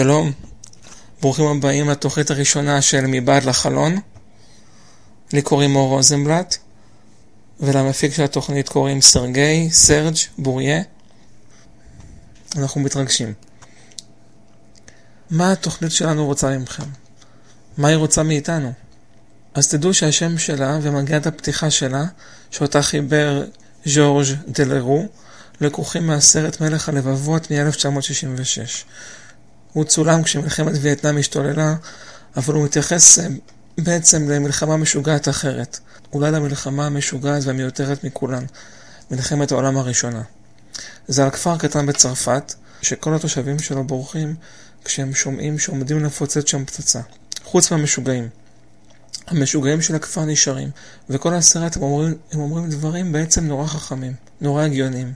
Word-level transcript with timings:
שלום, 0.00 0.32
ברוכים 1.20 1.46
הבאים 1.46 1.90
לתוכנית 1.90 2.30
הראשונה 2.30 2.82
של 2.82 3.04
מבעד 3.06 3.44
לחלון. 3.44 3.98
לי 5.32 5.42
קוראים 5.42 5.76
אור 5.76 5.88
רוזנבלט, 5.88 6.56
ולמפיק 7.60 8.14
של 8.14 8.22
התוכנית 8.22 8.68
קוראים 8.68 9.00
סרגי, 9.00 9.68
סרג', 9.70 10.14
בוריה. 10.38 10.82
אנחנו 12.56 12.80
מתרגשים. 12.80 13.32
מה 15.30 15.52
התוכנית 15.52 15.92
שלנו 15.92 16.26
רוצה 16.26 16.58
ממכם? 16.58 16.88
מה 17.78 17.88
היא 17.88 17.96
רוצה 17.96 18.22
מאיתנו? 18.22 18.72
אז 19.54 19.68
תדעו 19.68 19.94
שהשם 19.94 20.38
שלה 20.38 20.78
ומגיעת 20.82 21.26
הפתיחה 21.26 21.70
שלה, 21.70 22.04
שאותה 22.50 22.82
חיבר 22.82 23.44
ז'ורג' 23.86 24.26
דלרו, 24.48 25.06
לקוחים 25.60 26.06
מהסרט 26.06 26.60
מלך 26.60 26.88
הלבבות 26.88 27.50
מ-1966. 27.50 28.84
הוא 29.72 29.84
צולם 29.84 30.22
כשמלחמת 30.22 30.72
וייטנאם 30.80 31.18
השתוללה, 31.18 31.74
אבל 32.36 32.54
הוא 32.54 32.64
מתייחס 32.64 33.18
אה, 33.18 33.26
בעצם 33.78 34.28
למלחמה 34.30 34.76
משוגעת 34.76 35.28
אחרת. 35.28 35.78
אולי 36.12 36.30
למלחמה 36.30 36.86
המשוגעת 36.86 37.42
והמיותרת 37.44 38.04
מכולן, 38.04 38.44
מלחמת 39.10 39.52
העולם 39.52 39.76
הראשונה. 39.76 40.22
זה 41.08 41.24
על 41.24 41.30
כפר 41.30 41.58
קטן 41.58 41.86
בצרפת, 41.86 42.54
שכל 42.82 43.14
התושבים 43.14 43.58
שלו 43.58 43.84
בורחים 43.84 44.34
כשהם 44.84 45.14
שומעים 45.14 45.58
שעומדים 45.58 46.04
לפוצץ 46.04 46.50
שם 46.50 46.64
פצצה. 46.64 47.00
חוץ 47.44 47.70
מהמשוגעים. 47.70 48.28
המשוגעים 49.26 49.82
של 49.82 49.94
הכפר 49.94 50.24
נשארים, 50.24 50.70
וכל 51.10 51.34
הסרט 51.34 51.76
הם 51.76 51.82
אומרים, 51.82 52.14
הם 52.32 52.40
אומרים 52.40 52.70
דברים 52.70 53.12
בעצם 53.12 53.44
נורא 53.44 53.66
חכמים, 53.66 54.12
נורא 54.40 54.62
הגיוניים. 54.62 55.12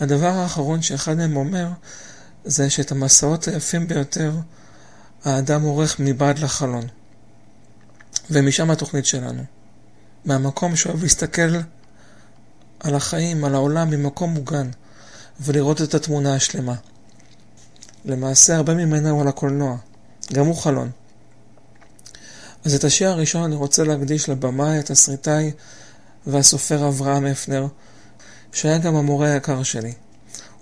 הדבר 0.00 0.26
האחרון 0.26 0.82
שאחד 0.82 1.16
מהם 1.16 1.36
אומר, 1.36 1.68
זה 2.44 2.70
שאת 2.70 2.92
המסעות 2.92 3.48
היפים 3.48 3.88
ביותר 3.88 4.32
האדם 5.24 5.62
עורך 5.62 5.96
מבעד 6.00 6.38
לחלון. 6.38 6.86
ומשם 8.30 8.70
התוכנית 8.70 9.06
שלנו. 9.06 9.42
מהמקום 10.24 10.76
שאוהב 10.76 11.02
להסתכל 11.02 11.56
על 12.80 12.94
החיים, 12.94 13.44
על 13.44 13.54
העולם, 13.54 13.90
ממקום 13.90 14.30
מוגן, 14.30 14.70
ולראות 15.40 15.82
את 15.82 15.94
התמונה 15.94 16.34
השלמה. 16.34 16.74
למעשה 18.04 18.56
הרבה 18.56 18.74
ממנה 18.74 19.10
הוא 19.10 19.22
על 19.22 19.28
הקולנוע, 19.28 19.76
גם 20.32 20.46
הוא 20.46 20.56
חלון. 20.56 20.90
אז 22.64 22.74
את 22.74 22.84
השיר 22.84 23.08
הראשון 23.08 23.42
אני 23.42 23.54
רוצה 23.54 23.84
להקדיש 23.84 24.28
לבמאי, 24.28 24.78
התסריטאי 24.78 25.52
והסופר 26.26 26.88
אברהם 26.88 27.26
הפנר, 27.26 27.66
שהיה 28.52 28.78
גם 28.78 28.96
המורה 28.96 29.32
היקר 29.32 29.62
שלי. 29.62 29.92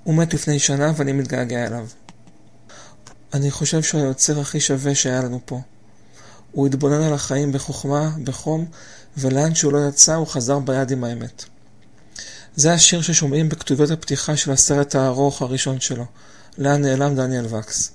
הוא 0.04 0.14
מת 0.14 0.34
לפני 0.34 0.58
שנה 0.58 0.92
ואני 0.96 1.12
מתגעגע 1.12 1.66
אליו. 1.66 1.86
אני 3.34 3.50
חושב 3.50 3.82
שהוא 3.82 4.00
היוצר 4.00 4.40
הכי 4.40 4.60
שווה 4.60 4.94
שהיה 4.94 5.22
לנו 5.22 5.40
פה. 5.44 5.60
הוא 6.52 6.66
התבונן 6.66 7.02
על 7.02 7.14
החיים 7.14 7.52
בחוכמה, 7.52 8.10
בחום, 8.24 8.66
ולאן 9.16 9.54
שהוא 9.54 9.72
לא 9.72 9.88
יצא 9.88 10.14
הוא 10.14 10.26
חזר 10.26 10.58
ביד 10.58 10.90
עם 10.90 11.04
האמת. 11.04 11.44
זה 12.56 12.72
השיר 12.72 13.02
ששומעים 13.02 13.48
בכתוביות 13.48 13.90
הפתיחה 13.90 14.36
של 14.36 14.50
הסרט 14.50 14.94
הארוך 14.94 15.42
הראשון 15.42 15.80
שלו, 15.80 16.04
לאן 16.58 16.82
נעלם 16.82 17.14
דניאל 17.14 17.54
וקס. 17.54 17.92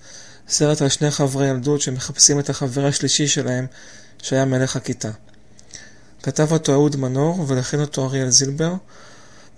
סרט 0.50 0.82
על 0.82 0.90
שני 0.90 1.12
חברי 1.12 1.48
ילדות 1.48 1.82
שמחפשים 1.82 2.40
את 2.40 2.50
החבר 2.50 2.86
השלישי 2.86 3.28
שלהם, 3.28 3.68
שהיה 4.22 4.46
מלך 4.46 4.76
הכיתה. 4.76 5.12
כתב 6.24 6.52
אותו 6.52 6.74
אהוד 6.74 6.96
מנור 6.96 7.46
ולכן 7.48 7.80
אותו 7.80 8.06
אריאל 8.06 8.30
זילבר, 8.30 8.74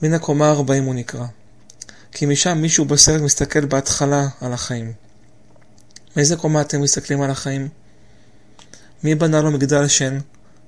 מן 0.02 0.14
הקומה 0.14 0.52
ה-40 0.52 0.84
הוא 0.86 0.96
נקרא. 0.96 1.26
כי 2.12 2.26
משם 2.26 2.58
מישהו 2.58 2.86
בסרט 2.86 3.22
מסתכל 3.22 3.66
בהתחלה 3.66 4.28
על 4.42 4.54
החיים. 4.54 4.94
מאיזה 6.16 6.36
קומה 6.36 6.62
אתם 6.62 6.82
מסתכלים 6.82 7.22
על 7.22 7.32
החיים? 7.32 7.68
מי 9.04 9.16
בנה 9.16 9.42
לו 9.42 9.52
מגדל 9.52 9.88
שן? 9.88 10.20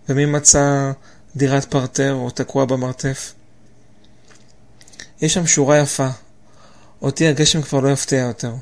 ומי 0.10 0.26
מצא 0.26 0.92
דירת 1.36 1.66
פרטר 1.66 2.14
או 2.14 2.30
תקוע 2.30 2.66
במרתף? 2.66 3.34
יש 5.22 5.34
שם 5.34 5.48
שורה 5.48 5.80
יפה. 5.80 6.10
אותי 7.02 7.28
הגשם 7.28 7.62
כבר 7.62 7.80
לא 7.80 7.90
יפתיע 7.90 8.20
יותר. 8.20 8.54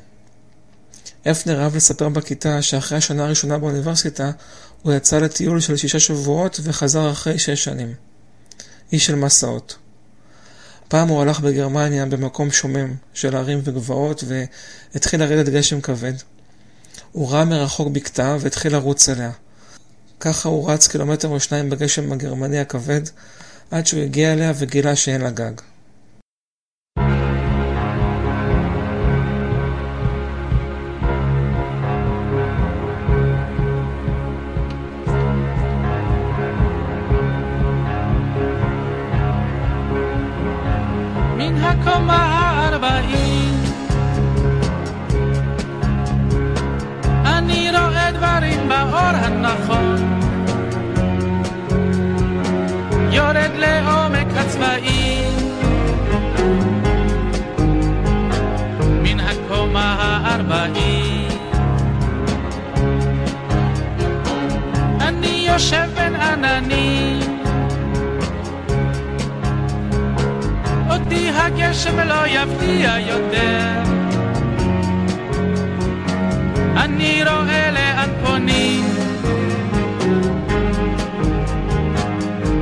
אפנר 1.30 1.62
אהב 1.62 1.76
לספר 1.76 2.08
בכיתה 2.08 2.62
שאחרי 2.62 2.98
השנה 2.98 3.24
הראשונה 3.24 3.58
באוניברסיטה 3.58 4.30
הוא 4.82 4.92
יצא 4.92 5.18
לטיול 5.18 5.60
של 5.60 5.76
שישה 5.76 6.00
שבועות 6.00 6.60
וחזר 6.62 7.10
אחרי 7.10 7.38
שש 7.38 7.64
שנים. 7.64 7.94
איש 8.92 9.06
של 9.06 9.14
מסעות. 9.14 9.76
פעם 10.90 11.08
הוא 11.08 11.22
הלך 11.22 11.40
בגרמניה 11.40 12.06
במקום 12.06 12.50
שומם 12.50 12.94
של 13.14 13.36
הרים 13.36 13.60
וגבעות 13.64 14.24
והתחיל 14.26 15.20
לרדת 15.20 15.48
גשם 15.48 15.80
כבד. 15.80 16.12
הוא 17.12 17.30
ראה 17.30 17.44
מרחוק 17.44 17.88
בקתה 17.88 18.36
והתחיל 18.40 18.72
לרוץ 18.72 19.08
אליה. 19.08 19.30
ככה 20.20 20.48
הוא 20.48 20.70
רץ 20.70 20.88
קילומטר 20.88 21.28
או 21.28 21.40
שניים 21.40 21.70
בגשם 21.70 22.12
הגרמני 22.12 22.58
הכבד 22.58 23.00
עד 23.70 23.86
שהוא 23.86 24.02
הגיע 24.02 24.32
אליה 24.32 24.52
וגילה 24.58 24.96
שאין 24.96 25.20
לה 25.20 25.30
גג. 25.30 25.52
הגשם 71.50 71.98
לא 71.98 72.26
יפתיע 72.26 72.98
יותר. 72.98 73.82
אני 76.76 77.22
רואה 77.24 77.70
לאן 77.70 78.10
פונים. 78.24 78.84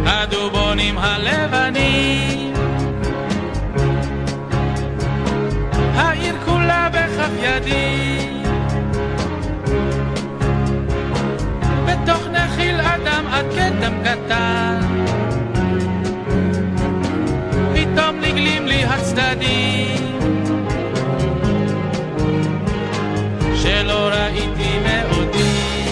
הדובונים 0.06 0.98
הלבנים. 0.98 2.52
העיר 5.94 6.34
כולה 6.44 6.88
בכף 6.92 7.30
ידי 7.42 8.07
בתוך 12.08 12.26
נחיל 12.26 12.80
אדם 12.80 13.24
עד 13.32 13.46
כתם 13.52 13.92
קטן. 14.04 14.80
נגלים 18.22 18.66
לי 18.66 18.84
הצדדים. 18.84 20.18
שלא 23.54 24.10
ראיתי 24.12 24.78
מעודי 24.84 25.84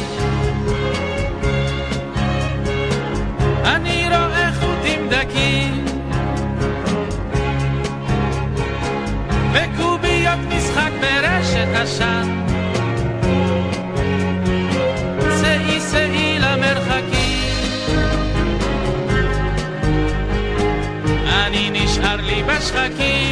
אני 3.65 4.09
רואה 4.09 4.51
חוטים 4.61 5.09
דקים. 5.11 5.85
וקוביות 9.53 10.39
משחק 10.49 10.91
ברשת 11.01 11.69
עשן 11.75 12.36
hurricane. 22.87 23.26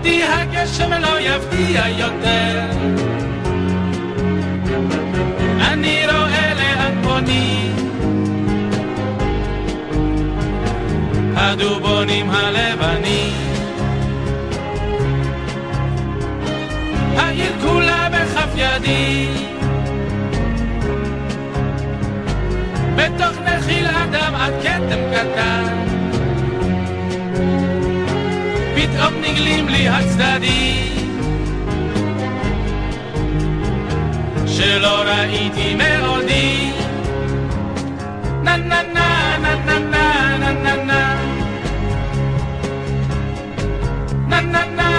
אותי 0.00 0.22
הגשם 0.24 0.92
לא 0.92 1.20
יפתיע 1.20 1.88
יותר. 1.88 2.70
אני 5.60 6.06
רואה 6.06 6.54
לאן 6.54 7.02
פונים. 7.02 7.76
הדובונים 11.36 12.30
הלבנים. 12.30 13.32
העיר 17.16 17.52
כולה 17.60 18.08
בכף 18.12 18.52
ידי. 18.56 19.28
בתוך 22.96 23.38
נחיל 23.38 23.86
אדם 23.86 24.34
עד 24.34 24.52
כתם 24.62 25.00
קטן. 25.12 25.79
פתאום 28.79 29.13
נגלים 29.21 29.69
לי 29.69 29.89
הצדדים 29.89 30.95
שלא 34.47 35.03
ראיתי 35.03 35.75
מעודי. 35.75 36.71
נה 38.43 38.57
נה 38.57 38.81
נה 38.93 39.37
נה 39.37 39.55
נה 39.65 39.79
נה 39.79 40.37
נה 40.37 40.53
נה 40.53 40.75
נה 40.75 41.15
נה 44.27 44.41
נה 44.41 44.41
נה 44.41 44.41
נה 44.41 44.65
נה 44.75 44.98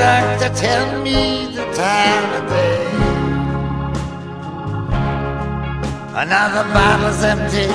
Doctor, 0.00 0.48
tell 0.54 1.02
me 1.02 1.44
the 1.54 1.66
time 1.74 2.28
of 2.38 2.48
day. 2.48 2.86
Another 6.22 6.64
bottle's 6.72 7.22
empty, 7.22 7.68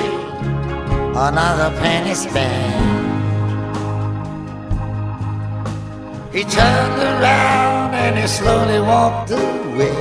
another 1.28 1.70
penny 1.78 2.14
spent. 2.14 2.96
He 6.32 6.42
turned 6.42 7.00
around 7.00 7.94
and 7.94 8.18
he 8.18 8.26
slowly 8.26 8.80
walked 8.80 9.30
away. 9.30 9.94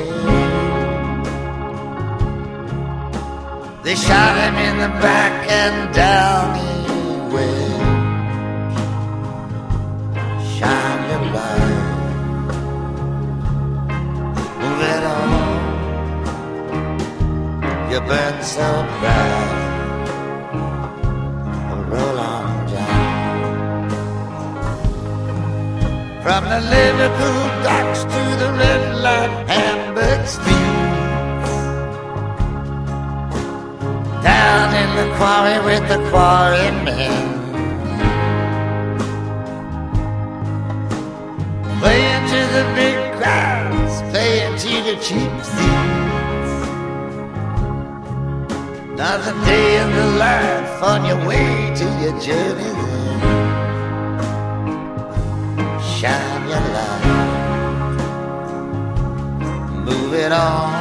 They 3.83 3.93
shot 3.93 4.33
him 4.43 4.55
in 4.67 4.79
the 4.79 4.91
back 4.99 5.47
and 5.47 5.93
down 5.93 6.74
Burn 18.07 18.43
so 18.43 18.69
bright, 18.99 19.95
roll 21.89 22.19
on 22.19 22.67
down. 22.71 23.89
From 26.21 26.43
the 26.43 26.61
Liverpool 26.75 27.43
docks 27.63 28.03
to 28.03 28.23
the 28.41 28.49
red 28.59 28.83
light 29.01 29.33
Hamburg 29.49 30.27
streets. 30.27 31.53
Down 34.23 34.67
in 34.81 34.89
the 34.99 35.07
quarry 35.17 35.57
with 35.65 35.85
the 35.89 35.97
quarrymen. 36.11 37.25
Playing 41.81 42.25
to 42.33 42.41
the 42.55 42.63
big 42.75 42.97
crowds, 43.17 43.95
playing 44.11 44.55
to 44.59 44.73
the 44.83 44.95
cheap 45.01 45.43
seats. 45.43 46.14
Another 49.07 49.37
day 49.45 49.79
in 49.83 49.89
the 49.91 50.07
life 50.17 50.81
on 50.81 51.05
your 51.05 51.21
way 51.27 51.71
to 51.75 51.85
your 52.01 52.19
journey. 52.19 52.73
Shine 55.93 56.45
your 56.49 56.65
light, 56.75 57.05
move 59.85 60.11
it 60.11 60.31
on. 60.31 60.73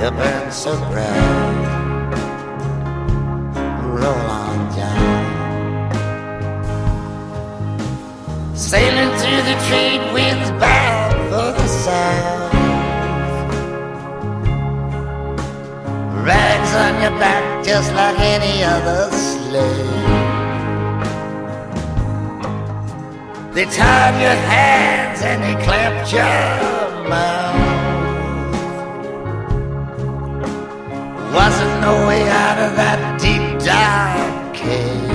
You 0.00 0.10
burn 0.10 0.50
so 0.50 0.72
bright, 0.90 1.62
roll 4.00 4.26
on 4.42 4.58
down. 4.74 5.12
Sailing 8.56 9.12
through 9.20 9.42
the 9.50 9.56
trade 9.68 10.02
winds 10.12 10.50
bound 10.60 10.73
your 17.04 17.18
back 17.18 17.62
just 17.62 17.92
like 17.92 18.18
any 18.18 18.64
other 18.64 19.10
slave. 19.10 20.04
They 23.54 23.66
tied 23.66 24.14
your 24.26 24.38
hands 24.52 25.20
and 25.20 25.38
they 25.44 25.54
clamped 25.64 26.12
your 26.18 26.44
mouth. 27.12 27.72
Wasn't 31.34 31.76
no 31.86 31.94
way 32.08 32.22
out 32.44 32.58
of 32.66 32.72
that 32.80 32.98
deep 33.20 33.44
dark 33.62 34.54
cave. 34.54 35.10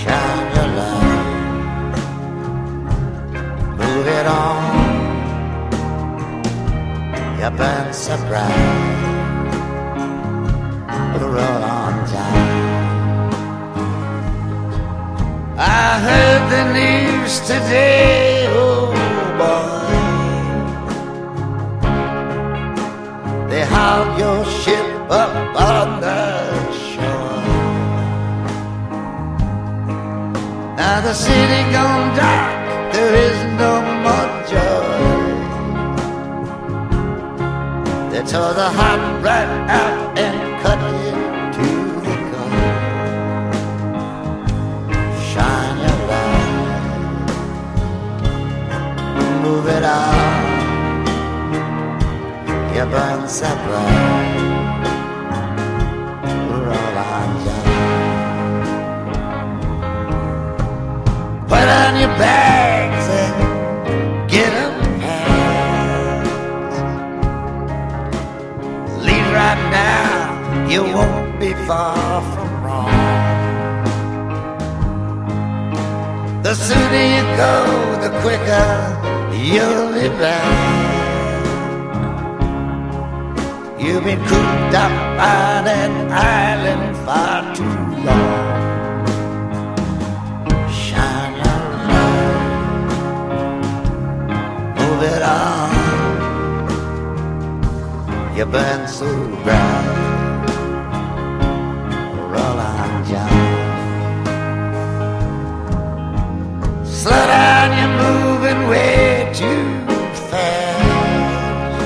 Shine 0.00 0.48
your 0.56 0.70
light, 0.80 1.94
move 3.78 4.06
it 4.08 4.26
on. 4.26 4.63
You 7.44 7.50
burn 7.50 7.92
so 7.92 8.16
bright, 8.26 8.96
roll 11.20 11.62
on 11.78 11.94
down. 12.10 12.48
I 15.58 16.00
heard 16.06 16.42
the 16.54 16.64
news 16.72 17.40
today, 17.40 18.46
oh 18.48 18.88
boy. 19.36 19.92
They 23.50 23.64
hauled 23.66 24.18
your 24.18 24.40
ship 24.62 24.86
up 25.10 25.34
on 25.54 26.00
the 26.00 26.72
shore. 26.72 27.44
Now 30.78 30.96
the 31.02 31.12
city 31.12 31.62
gone 31.72 32.16
dark, 32.16 32.92
there 32.94 33.14
is 33.14 33.38
no 33.58 33.83
tore 38.34 38.52
the 38.52 38.68
heart 38.78 39.00
right 39.22 39.50
out 39.70 40.18
and 40.18 40.36
cut 40.62 40.80
it 41.06 41.14
to 41.56 41.68
the 42.06 42.16
core. 42.30 42.66
Shine 45.28 45.78
your 45.84 45.98
light, 46.10 47.26
move 49.44 49.66
it 49.76 49.84
on. 49.84 50.18
You 52.74 52.84
burn 52.94 53.20
so 53.28 53.50
bright. 53.64 54.42
Roll 56.66 56.98
on, 57.14 57.30
John. 57.44 57.66
Put 61.50 61.66
on 61.80 61.92
your 62.00 62.14
bag. 62.18 62.83
You 70.74 70.82
won't 70.82 71.38
be 71.38 71.52
far 71.68 72.20
from 72.32 72.50
wrong. 72.64 72.90
The 76.42 76.54
sooner 76.66 77.04
you 77.14 77.24
go, 77.42 77.54
the 78.04 78.10
quicker 78.22 78.68
you'll 79.52 79.92
be 79.98 80.08
back. 80.22 80.74
You've 83.82 84.02
been 84.02 84.22
cooped 84.30 84.74
up 84.84 84.94
on 85.32 85.62
an 85.82 85.92
island 86.10 86.96
far 87.06 87.54
too 87.54 87.78
long. 88.06 88.34
Move 94.78 95.02
it 95.14 95.22
on. 95.22 95.70
You 98.36 98.44
burn 98.46 98.88
so 98.88 99.06
bright. 99.44 99.93
Slow 107.04 107.26
down, 107.26 107.68
you're 107.76 107.96
moving 108.06 108.60
way 108.66 109.30
too 109.34 109.64
fast. 110.30 111.76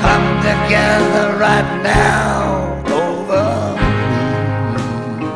Come 0.00 0.28
together 0.40 1.26
right 1.36 1.70
now 1.82 2.80
over 3.04 3.44
me. 3.84 5.26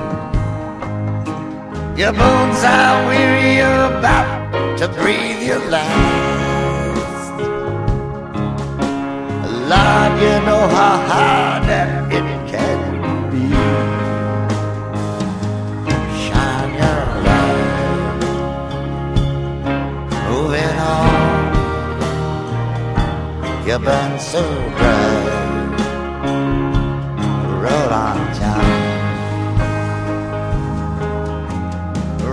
Your 2.00 2.12
bones 2.14 2.64
are 2.64 3.06
weary, 3.06 3.56
you're 3.58 3.88
about 3.98 4.78
to 4.78 4.88
breathe 4.88 5.42
your 5.42 5.62
last. 5.68 7.28
Lord, 9.68 10.12
you 10.18 10.34
know 10.46 10.64
how 10.78 10.96
hard 11.10 11.62
that 11.68 12.10
it 12.10 12.31
You 23.72 23.78
burn 23.78 24.18
so 24.20 24.42
bright. 24.76 25.32
Roll 27.64 27.92
on, 28.04 28.18
John. 28.36 28.66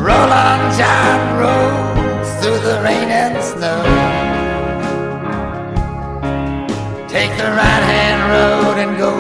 Roll 0.04 0.32
on, 0.46 0.60
John, 0.78 1.20
roll 1.40 1.72
through 2.42 2.60
the 2.68 2.82
rain 2.84 3.08
and 3.24 3.42
snow. 3.42 3.80
Take 7.08 7.32
the 7.38 7.50
right 7.62 7.84
hand 7.94 8.20
road 8.34 8.78
and 8.84 8.98
go 8.98 9.14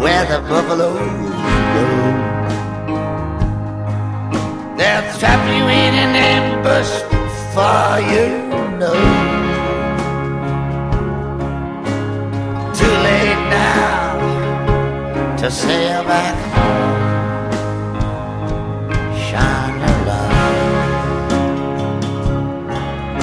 where 0.00 0.24
the 0.24 0.40
buffaloes 0.48 0.96
go. 1.74 1.86
They'll 4.78 5.18
trap 5.18 5.42
you 5.54 5.64
in 5.82 5.94
an 6.04 6.16
ambush 6.16 7.02
before 7.12 8.00
you 8.14 8.78
know. 8.78 9.23
To 15.44 15.50
sail 15.50 16.02
back 16.04 16.36
home. 16.54 17.20
Shine 19.26 19.78
your 19.84 19.98
light, 20.08 20.70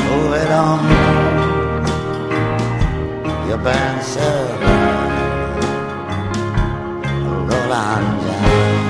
move 0.05 0.33
it 0.43 0.51
on. 0.51 0.81
You 3.49 3.57
burn 3.57 4.01
so 4.03 4.29
bright, 4.61 5.15
roll 7.49 7.73
on 7.73 8.03
down. 8.21 8.81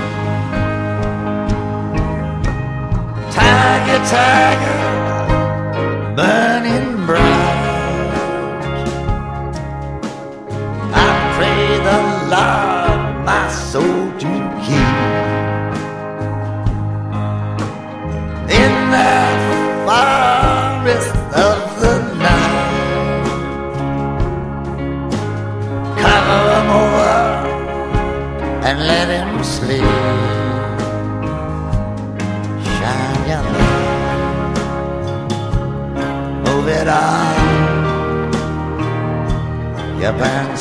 Tiger, 3.31 3.99
tiger, 4.11 4.80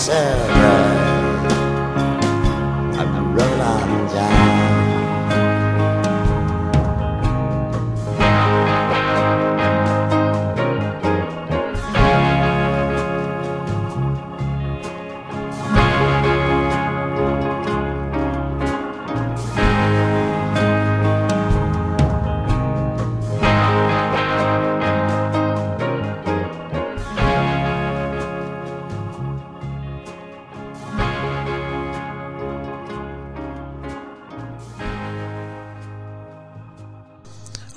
Sarah. 0.00 0.89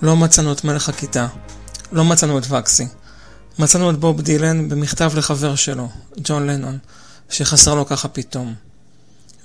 לא 0.03 0.15
מצאנו 0.15 0.53
את 0.53 0.63
מלך 0.63 0.89
הכיתה. 0.89 1.27
לא 1.91 2.05
מצאנו 2.05 2.37
את 2.37 2.43
וקסי. 2.49 2.87
מצאנו 3.59 3.91
את 3.91 3.97
בוב 3.99 4.21
דילן 4.21 4.69
במכתב 4.69 5.11
לחבר 5.15 5.55
שלו, 5.55 5.89
ג'ון 6.23 6.47
לנון, 6.47 6.77
שחסר 7.29 7.75
לו 7.75 7.85
ככה 7.85 8.07
פתאום. 8.07 8.55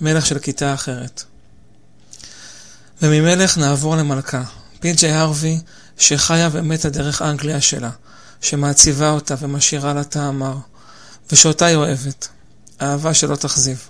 מלך 0.01 0.27
של 0.27 0.39
כיתה 0.39 0.75
אחרת. 0.75 1.25
וממלך 3.03 3.59
נעבור 3.59 3.97
למלכה, 3.97 4.43
פי.ג'יי 4.81 5.13
הרווי, 5.13 5.61
שחיה 5.99 6.49
ומתה 6.53 6.91
דרך 6.91 7.23
אנגליה 7.23 7.61
שלה, 7.61 7.91
שמעציבה 8.41 9.11
אותה 9.11 9.35
ומשאירה 9.41 9.95
לה 9.95 10.05
טעם 10.05 10.39
מר, 10.39 10.57
ושאותה 11.33 11.67
היא 11.67 11.77
אוהבת. 11.77 12.29
אהבה 12.83 13.15
שלא 13.15 13.37
תכזיב. 13.37 13.89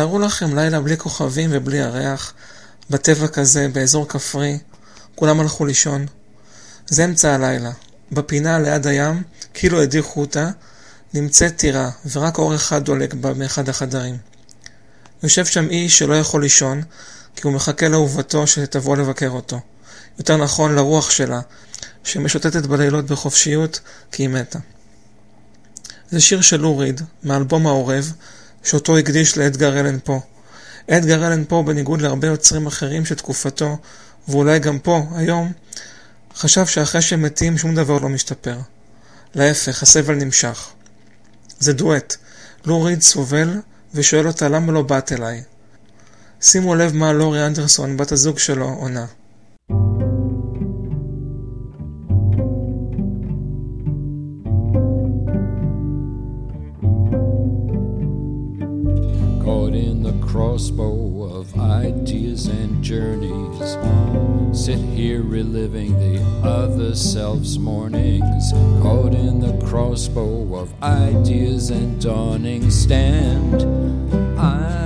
תארו 0.00 0.18
לכם 0.18 0.58
לילה 0.58 0.80
בלי 0.80 0.96
כוכבים 0.96 1.50
ובלי 1.52 1.76
ירח, 1.76 2.32
בטבע 2.90 3.28
כזה, 3.28 3.68
באזור 3.72 4.08
כפרי, 4.08 4.58
כולם 5.14 5.40
הלכו 5.40 5.64
לישון. 5.64 6.06
זה 6.86 7.04
אמצע 7.04 7.34
הלילה. 7.34 7.70
בפינה 8.12 8.58
ליד 8.58 8.86
הים, 8.86 9.22
כאילו 9.54 9.82
הדיחו 9.82 10.20
אותה, 10.20 10.50
נמצאת 11.14 11.56
טירה, 11.56 11.90
ורק 12.12 12.38
אור 12.38 12.54
אחד 12.54 12.84
דולק 12.84 13.14
בה 13.14 13.34
מאחד 13.34 13.68
החדרים. 13.68 14.16
יושב 15.22 15.46
שם 15.46 15.70
איש 15.70 15.98
שלא 15.98 16.14
יכול 16.14 16.42
לישון, 16.42 16.82
כי 17.36 17.42
הוא 17.44 17.52
מחכה 17.52 17.88
לאהובתו 17.88 18.46
שתבוא 18.46 18.96
לבקר 18.96 19.30
אותו. 19.30 19.60
יותר 20.18 20.36
נכון, 20.36 20.74
לרוח 20.74 21.10
שלה, 21.10 21.40
שמשוטטת 22.04 22.66
בלילות 22.66 23.06
בחופשיות, 23.06 23.80
כי 24.12 24.22
היא 24.22 24.28
מתה. 24.28 24.58
זה 26.10 26.20
שיר 26.20 26.40
של 26.40 26.60
לוריד, 26.60 27.00
מאלבום 27.24 27.66
העורב, 27.66 28.12
שאותו 28.62 28.98
הקדיש 28.98 29.38
לאדגר 29.38 29.80
אלן 29.80 29.98
פה. 30.04 30.20
אדגר 30.90 31.26
אלן 31.26 31.44
פה, 31.48 31.62
בניגוד 31.66 32.00
להרבה 32.00 32.28
יוצרים 32.28 32.66
אחרים 32.66 33.04
של 33.04 33.14
תקופתו, 33.14 33.78
ואולי 34.28 34.58
גם 34.58 34.78
פה, 34.78 35.02
היום, 35.16 35.52
חשב 36.36 36.66
שאחרי 36.66 37.02
שהם 37.02 37.22
מתים 37.22 37.58
שום 37.58 37.74
דבר 37.74 37.98
לא 37.98 38.08
משתפר. 38.08 38.58
להפך, 39.34 39.82
הסבל 39.82 40.14
נמשך. 40.14 40.68
זה 41.58 41.72
דואט. 41.72 42.16
לוריד 42.64 43.02
סובל 43.02 43.60
ושואל 43.94 44.26
אותה 44.26 44.48
למה 44.48 44.72
לא 44.72 44.82
באת 44.82 45.12
אליי. 45.12 45.42
שימו 46.40 46.74
לב 46.74 46.94
מה 46.94 47.12
לורי 47.12 47.46
אנדרסון, 47.46 47.96
בת 47.96 48.12
הזוג 48.12 48.38
שלו, 48.38 48.68
עונה. 48.68 49.06
Journeys. 62.90 63.78
Sit 64.52 64.80
here 64.80 65.22
reliving 65.22 65.96
the 66.00 66.20
other 66.42 66.96
self's 66.96 67.56
mornings. 67.56 68.50
Caught 68.82 69.14
in 69.14 69.38
the 69.38 69.64
crossbow 69.64 70.56
of 70.56 70.74
ideas 70.82 71.70
and 71.70 72.02
dawning 72.02 72.68
stand. 72.68 73.62
I 74.36 74.79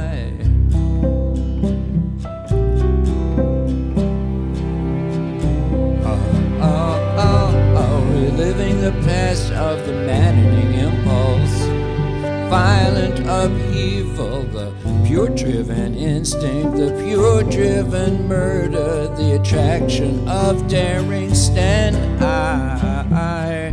driven 18.04 18.28
murder, 18.28 19.08
the 19.16 19.40
attraction 19.40 20.28
of 20.28 20.68
daring 20.68 21.34
stand. 21.34 21.96
I, 22.22 23.70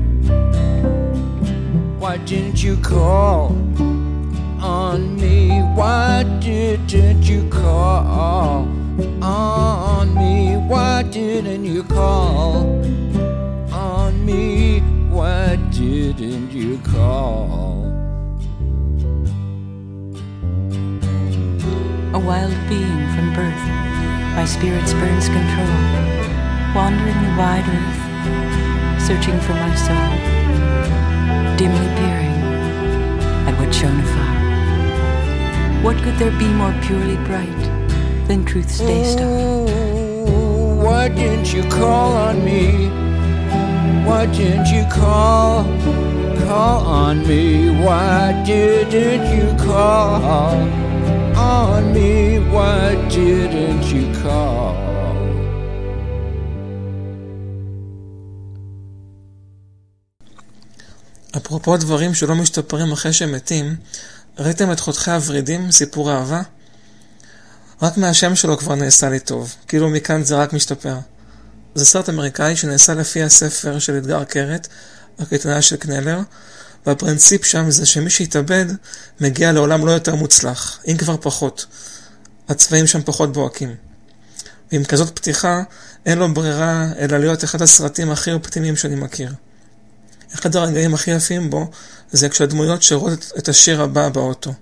why 2.00 2.18
didn't 2.18 2.64
you 2.64 2.78
call 2.78 3.48
on 4.62 5.16
me? 5.16 5.50
Why 5.76 6.24
didn't 6.40 7.24
you 7.24 7.50
spirit 24.52 24.86
spurns 24.86 25.28
control, 25.30 25.78
wandering 26.76 27.20
the 27.24 27.34
wide 27.40 27.64
earth, 27.78 29.02
searching 29.02 29.40
for 29.40 29.54
my 29.54 29.74
soul, 29.76 30.12
dimly 31.56 31.88
peering 31.96 32.36
at 33.48 33.58
what 33.58 33.74
shone 33.74 33.98
afar. 34.02 34.34
What 35.84 35.96
could 36.04 36.18
there 36.18 36.38
be 36.38 36.50
more 36.50 36.74
purely 36.82 37.16
bright 37.28 37.62
than 38.28 38.44
truth's 38.44 38.80
day 38.80 39.04
star? 39.06 39.26
Ooh, 39.26 40.84
Why 40.84 41.08
didn't 41.08 41.54
you 41.54 41.64
call 41.64 42.12
on 42.12 42.44
me? 42.44 42.90
Why 44.06 44.26
didn't 44.26 44.68
you 44.68 44.84
call, 44.92 45.64
call 46.46 46.86
on 46.86 47.26
me? 47.26 47.70
Why 47.70 48.44
didn't 48.46 49.26
you 49.34 49.66
call 49.66 50.81
on 51.52 51.84
me? 51.96 52.12
Why 52.54 52.84
didn't 53.16 53.84
you 53.94 54.06
call? 54.24 54.72
אפרופו 61.38 61.78
דברים 61.78 62.14
שלא 62.14 62.36
משתפרים 62.36 62.92
אחרי 62.92 63.14
שהם 63.14 63.32
מתים, 63.32 63.76
ראיתם 64.40 64.72
את 64.72 64.80
חותכי 64.80 65.12
הוורידים, 65.12 65.72
סיפור 65.72 66.12
אהבה? 66.12 66.42
רק 67.82 67.98
מהשם 67.98 68.36
שלו 68.36 68.58
כבר 68.58 68.76
נעשה 68.76 69.10
לי 69.10 69.20
טוב, 69.20 69.56
כאילו 69.68 69.90
מכאן 69.90 70.24
זה 70.24 70.36
רק 70.36 70.54
משתפר. 70.54 70.96
זה 71.76 71.86
סרט 71.86 72.10
אמריקאי 72.10 72.56
שנעשה 72.56 72.94
לפי 72.94 73.24
הספר 73.24 73.80
של 73.80 73.98
אתגר 73.98 74.24
קרת, 74.24 74.68
הקייטנה 75.20 75.62
של 75.62 75.76
קנלר, 75.76 76.20
והפרינציפ 76.86 77.46
שם 77.46 77.72
זה 77.72 77.86
שמי 77.86 78.10
שהתאבד 78.10 78.66
מגיע 79.20 79.52
לעולם 79.52 79.86
לא 79.86 79.92
יותר 79.92 80.16
מוצלח, 80.16 80.80
אם 80.88 80.98
כבר 80.98 81.18
פחות. 81.22 81.66
הצבעים 82.50 82.88
שם 82.88 83.02
פחות 83.06 83.34
בוהקים. 83.34 83.76
ועם 84.72 84.84
כזאת 84.84 85.16
פתיחה, 85.16 85.64
אין 86.06 86.18
לו 86.18 86.34
ברירה 86.34 86.88
אלא 87.00 87.18
להיות 87.18 87.44
אחד 87.44 87.62
הסרטים 87.62 88.12
הכי 88.12 88.32
אופטימיים 88.32 88.76
שאני 88.76 88.96
מכיר. 88.96 89.34
אחד 90.34 90.56
הרגעים 90.56 90.94
הכי 90.94 91.12
יפים 91.12 91.50
בו 91.50 91.72
זה 92.12 92.30
כשהדמויות 92.30 92.84
שרות 92.84 93.32
את 93.38 93.50
השיר 93.50 93.82
הבא 93.82 94.10
באוטו. 94.10 94.54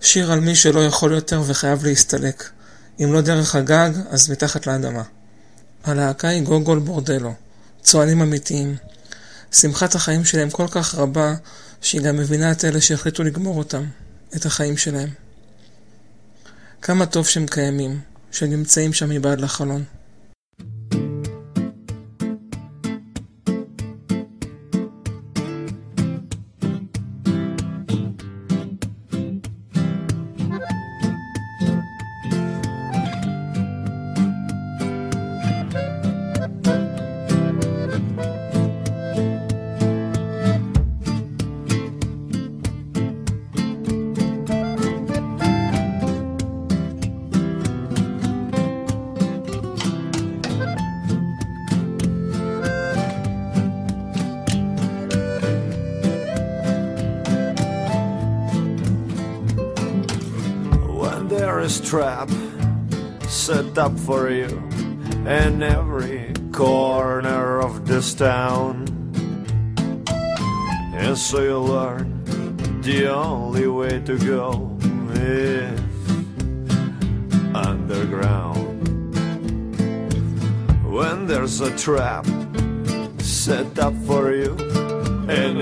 שיר 0.00 0.32
על 0.32 0.40
מי 0.40 0.56
שלא 0.56 0.84
יכול 0.84 1.12
יותר 1.12 1.42
וחייב 1.46 1.84
להסתלק. 1.84 2.50
אם 3.00 3.12
לא 3.12 3.20
דרך 3.20 3.54
הגג, 3.54 3.90
אז 4.10 4.30
מתחת 4.30 4.66
לאדמה. 4.66 5.02
הלהקה 5.84 6.28
היא 6.28 6.42
גוגול 6.42 6.78
בורדלו. 6.78 7.34
צוענים 7.82 8.22
אמיתיים. 8.22 8.76
שמחת 9.52 9.94
החיים 9.94 10.24
שלהם 10.24 10.50
כל 10.50 10.66
כך 10.70 10.94
רבה, 10.94 11.34
שהיא 11.80 12.00
גם 12.00 12.16
מבינה 12.16 12.52
את 12.52 12.64
אלה 12.64 12.80
שהחליטו 12.80 13.22
לגמור 13.22 13.58
אותם, 13.58 13.84
את 14.36 14.46
החיים 14.46 14.76
שלהם. 14.76 15.08
כמה 16.82 17.06
טוב 17.06 17.26
שהם 17.26 17.46
קיימים, 17.46 18.00
שהם 18.32 18.50
נמצאים 18.50 18.92
שם 18.92 19.08
מבעד 19.08 19.40
לחלון. 19.40 19.84
For 64.10 64.28
you 64.28 64.48
in 65.24 65.62
every 65.62 66.32
corner 66.50 67.60
of 67.60 67.86
this 67.86 68.12
town. 68.12 68.72
And 71.02 71.16
so 71.16 71.40
you 71.40 71.58
learn 71.58 72.08
the 72.82 73.06
only 73.06 73.68
way 73.68 74.00
to 74.00 74.18
go 74.18 74.76
is 75.12 75.80
underground. 77.54 78.82
When 80.96 81.28
there's 81.28 81.60
a 81.60 81.70
trap 81.76 82.26
set 83.20 83.78
up 83.78 83.94
for 84.08 84.34
you 84.34 84.56
in 85.38 85.52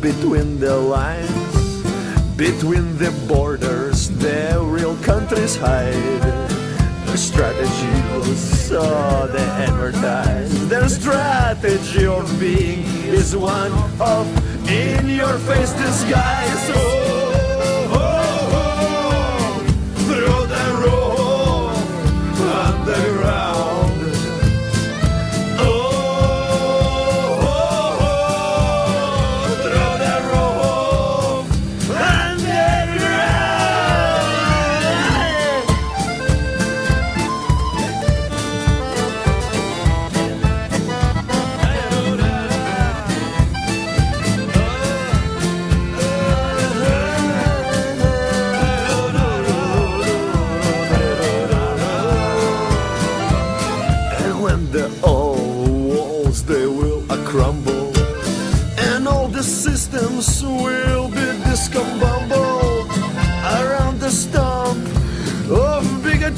between 0.00 0.58
the 0.58 0.76
lines. 0.76 1.52
Between 2.36 2.96
the 2.98 3.10
borders, 3.28 4.08
the 4.08 4.60
real 4.64 4.96
countries 5.02 5.56
hide. 5.56 6.22
Their 7.06 7.16
strategy 7.16 8.18
was 8.18 8.38
so 8.68 9.26
they 9.28 9.44
advertise. 9.68 10.68
Their 10.68 10.88
strategy 10.88 12.06
of 12.06 12.26
being 12.40 12.84
is 13.04 13.36
one 13.36 13.72
of 14.00 14.26
in 14.68 15.08
your 15.08 15.38
face 15.38 15.72
disguise. 15.74 16.70
Oh, 16.74 17.21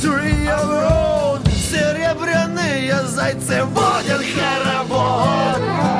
bigotry 0.05 0.49
of 0.49 0.69
road. 0.69 1.49
Серебряные 1.53 3.07
зайцы 3.07 3.65
водят 3.65 4.23
хоровод. 4.23 5.94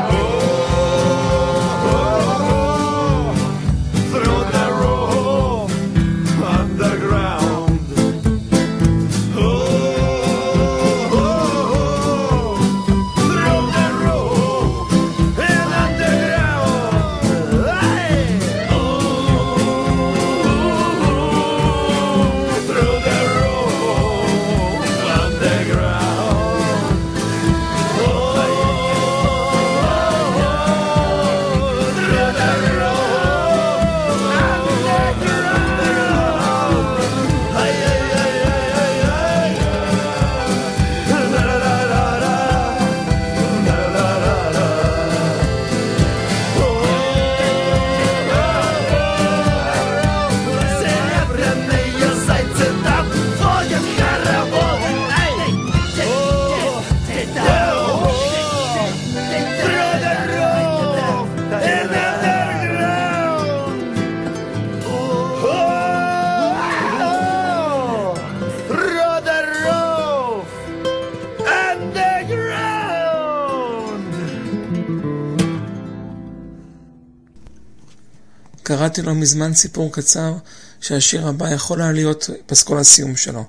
קראתי 78.95 79.07
לא 79.07 79.15
מזמן 79.15 79.55
סיפור 79.55 79.93
קצר 79.93 80.35
שהשיר 80.81 81.29
הבא 81.29 81.51
יכול 81.51 81.83
היה 81.83 81.93
להיות 81.93 82.31
פסקול 82.47 82.79
הסיום 82.79 83.17
שלו. 83.17 83.45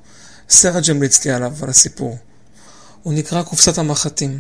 סרג' 0.50 0.90
המליץ 0.90 1.26
לי 1.26 1.32
עליו, 1.32 1.54
על 1.62 1.70
הסיפור. 1.70 2.18
הוא 3.04 3.14
נקרא 3.14 3.44
קופסת 3.44 3.78
המחטים. 3.78 4.40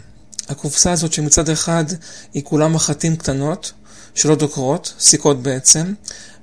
הקופסה 0.49 0.91
הזאת 0.91 1.13
שמצד 1.13 1.49
אחד 1.49 1.85
היא 2.33 2.43
כולה 2.43 2.67
מחטים 2.67 3.15
קטנות, 3.15 3.71
שלא 4.15 4.35
דוקרות, 4.35 4.93
סיכות 4.99 5.43
בעצם, 5.43 5.93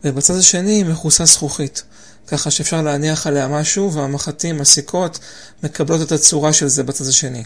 ובצד 0.05 0.35
השני 0.35 0.73
היא 0.73 0.85
מכוסה 0.85 1.25
זכוכית. 1.25 1.83
ככה 2.27 2.51
שאפשר 2.51 2.83
להניח 2.83 3.27
עליה 3.27 3.49
משהו, 3.49 3.93
והמחטים, 3.93 4.61
הסיכות, 4.61 5.19
מקבלות 5.63 6.03
את 6.03 6.13
הצורה 6.13 6.53
של 6.53 6.69
זה 6.69 6.83
בצד 6.83 7.07
השני. 7.07 7.45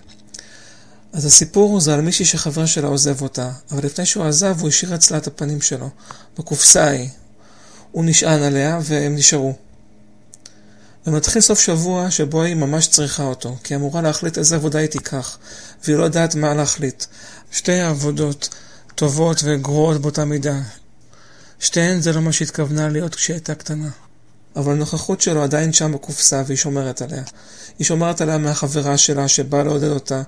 אז 1.12 1.25
הסיפור 1.25 1.81
זה 1.81 1.95
על 1.95 2.01
מישהי 2.01 2.25
שחבר 2.25 2.66
שלה 2.66 2.88
עוזב 2.88 3.23
אותה, 3.23 3.51
אבל 3.71 3.85
לפני 3.85 4.07
שהוא 4.07 4.25
עזב 4.25 4.61
הוא 4.61 4.69
השאיר 4.69 4.95
אצלה 4.95 5.19
את 5.19 5.27
הפנים 5.27 5.61
שלו, 5.61 5.90
בקופסה 6.38 6.85
ההיא. 6.85 7.09
הוא 7.92 8.05
נשען 8.05 8.42
עליה 8.42 8.79
והם 8.83 9.14
נשארו. 9.14 9.57
ומתחיל 11.07 11.42
סוף 11.42 11.61
שבוע 11.61 12.11
שבו 12.11 12.42
היא 12.42 12.55
ממש 12.55 12.88
צריכה 12.88 13.23
אותו, 13.23 13.57
כי 13.64 13.75
היא 13.75 13.79
אמורה 13.79 14.03
להחליט 14.03 14.38
איזה 14.38 14.57
עבודה 14.57 14.79
היא 14.79 14.88
תיקח, 14.88 15.38
והיא 15.85 15.97
לא 15.97 16.05
יודעת 16.05 16.35
מה 16.35 16.55
להחליט. 16.55 17.05
שתי 17.51 17.81
העבודות 17.81 18.49
טובות 18.95 19.40
וגרועות 19.45 20.01
באותה 20.01 20.25
מידה. 20.25 20.61
שתיהן 21.61 22.01
זה 22.01 22.12
לא 22.12 22.23
מה 22.23 22.33
שהתכוונה 22.33 22.88
להיות 22.88 23.14
כשהיא 23.14 23.35
הייתה 23.35 23.55
קטנה. 23.55 23.88
אבל 24.57 24.73
הנוכחות 24.73 25.21
שלו 25.21 25.42
עדיין 25.42 25.73
שם 25.73 25.92
בקופסה 25.92 26.42
והיא 26.47 26.57
שומרת 26.57 27.03
עליה. 27.03 27.23
היא 27.79 27.85
שומרת 27.85 28.21
עליה 28.21 28.38
מהחברה 28.38 28.99
שלה 28.99 29.29
שבאה 29.29 29.62
לעודד 29.62 29.88
אותה, 29.88 30.23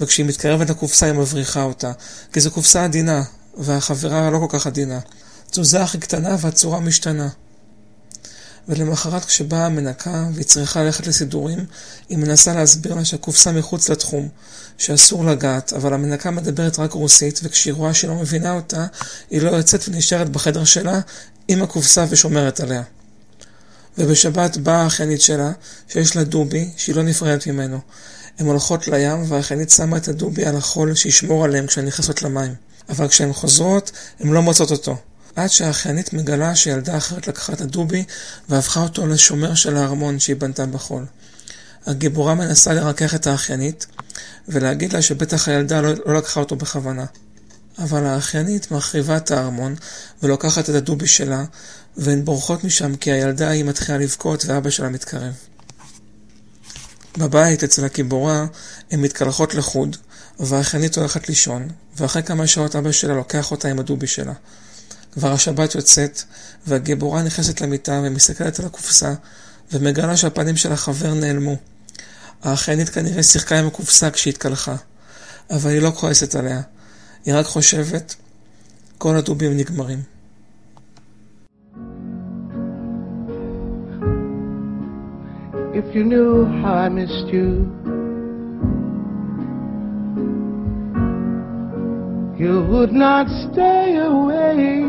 וכשהיא 0.00 0.26
מתקרבת 0.26 0.70
לקופסה 0.70 1.06
היא 1.06 1.14
מבריחה 1.14 1.62
אותה. 1.62 1.92
כי 2.32 2.40
זו 2.40 2.50
קופסה 2.50 2.84
עדינה, 2.84 3.22
והחברה 3.58 4.30
לא 4.30 4.38
כל 4.38 4.58
כך 4.58 4.66
עדינה. 4.66 5.00
תזוזה 5.50 5.82
הכי 5.82 5.98
קטנה 5.98 6.36
והצורה 6.40 6.80
משתנה. 6.80 7.28
ולמחרת 8.68 9.24
כשבאה 9.24 9.66
המנקה 9.66 10.28
והיא 10.34 10.44
צריכה 10.44 10.82
ללכת 10.82 11.06
לסידורים, 11.06 11.64
היא 12.08 12.18
מנסה 12.18 12.54
להסביר 12.54 12.94
לה 12.94 13.04
שהקופסה 13.04 13.52
מחוץ 13.52 13.88
לתחום, 13.88 14.28
שאסור 14.78 15.24
לגעת, 15.24 15.72
אבל 15.72 15.94
המנקה 15.94 16.30
מדברת 16.30 16.78
רק 16.78 16.92
רוסית, 16.92 17.40
וכשהיא 17.42 17.74
רואה 17.74 17.94
שהיא 17.94 18.10
לא 18.10 18.14
מבינה 18.14 18.52
אותה, 18.52 18.86
היא 19.30 19.42
לא 19.42 19.50
יוצאת 19.50 19.88
ונשארת 19.88 20.28
בחדר 20.28 20.64
שלה 20.64 21.00
עם 21.48 21.62
הקופסה 21.62 22.04
ושומרת 22.10 22.60
עליה. 22.60 22.82
ובשבת 23.98 24.56
באה 24.56 24.82
האחיינית 24.82 25.20
שלה, 25.20 25.52
שיש 25.88 26.16
לה 26.16 26.24
דובי, 26.24 26.70
שהיא 26.76 26.94
לא 26.94 27.02
נפרדת 27.02 27.46
ממנו. 27.46 27.80
הן 28.38 28.46
הולכות 28.46 28.88
לים, 28.88 29.32
והאחיינית 29.32 29.70
שמה 29.70 29.96
את 29.96 30.08
הדובי 30.08 30.44
על 30.44 30.56
החול 30.56 30.94
שישמור 30.94 31.44
עליהן 31.44 31.66
כשהן 31.66 31.86
נכנסות 31.86 32.22
למים. 32.22 32.54
אבל 32.88 33.08
כשהן 33.08 33.32
חוזרות, 33.32 33.92
הן 34.20 34.28
לא 34.28 34.42
מוצאות 34.42 34.70
אותו. 34.70 34.96
עד 35.36 35.48
שהאחיינית 35.48 36.12
מגלה 36.12 36.56
שילדה 36.56 36.96
אחרת 36.96 37.28
לקחה 37.28 37.52
את 37.52 37.60
הדובי 37.60 38.04
והפכה 38.48 38.82
אותו 38.82 39.06
לשומר 39.06 39.54
של 39.54 39.76
הארמון 39.76 40.18
שהיא 40.18 40.36
בנתה 40.36 40.66
בחול. 40.66 41.06
הגיבורה 41.86 42.34
מנסה 42.34 42.72
לרכך 42.72 43.14
את 43.14 43.26
האחיינית 43.26 43.86
ולהגיד 44.48 44.92
לה 44.92 45.02
שבטח 45.02 45.48
הילדה 45.48 45.80
לא, 45.80 45.92
לא 46.06 46.14
לקחה 46.14 46.40
אותו 46.40 46.56
בכוונה. 46.56 47.04
אבל 47.78 48.04
האחיינית 48.04 48.70
מחריבה 48.70 49.16
את 49.16 49.30
הארמון 49.30 49.74
ולוקחת 50.22 50.70
את 50.70 50.74
הדובי 50.74 51.06
שלה 51.06 51.44
והן 51.96 52.24
בורחות 52.24 52.64
משם 52.64 52.96
כי 52.96 53.12
הילדה 53.12 53.48
היא 53.48 53.64
מתחילה 53.64 53.98
לבכות 53.98 54.44
ואבא 54.44 54.70
שלה 54.70 54.88
מתקרב. 54.88 55.34
בבית 57.18 57.64
אצל 57.64 57.84
הגיבורה 57.84 58.46
הן 58.90 59.00
מתקלחות 59.00 59.54
לחוד 59.54 59.96
והאחיינית 60.40 60.98
הולכת 60.98 61.28
לישון 61.28 61.68
ואחרי 61.96 62.22
כמה 62.22 62.46
שעות 62.46 62.76
אבא 62.76 62.92
שלה 62.92 63.14
לוקח 63.14 63.50
אותה 63.50 63.68
עם 63.68 63.78
הדובי 63.78 64.06
שלה. 64.06 64.32
כבר 65.12 65.32
השבת 65.32 65.74
יוצאת, 65.74 66.22
והגיבורה 66.66 67.22
נכנסת 67.22 67.60
למיטה 67.60 68.00
ומסתכלת 68.04 68.60
על 68.60 68.66
הקופסה, 68.66 69.14
ומגלה 69.72 70.16
שהפנים 70.16 70.56
של 70.56 70.72
החבר 70.72 71.14
נעלמו. 71.14 71.56
האחיינית 72.42 72.88
כנראה 72.88 73.22
שיחקה 73.22 73.58
עם 73.58 73.66
הקופסה 73.66 74.10
כשהתקלחה, 74.10 74.76
אבל 75.50 75.70
היא 75.70 75.80
לא 75.80 75.92
כועסת 75.96 76.34
עליה. 76.34 76.60
היא 77.24 77.34
רק 77.34 77.46
חושבת, 77.46 78.14
כל 78.98 79.16
הדובים 79.16 79.56
נגמרים. 79.56 80.02
If 85.82 85.94
you 85.94 86.04
knew 86.04 86.44
how 86.44 86.74
I 86.74 86.88
missed 86.90 87.28
you, 87.32 87.64
you 92.38 92.66
would 92.70 92.92
not 92.92 93.28
stay 93.50 93.96
away 93.96 94.82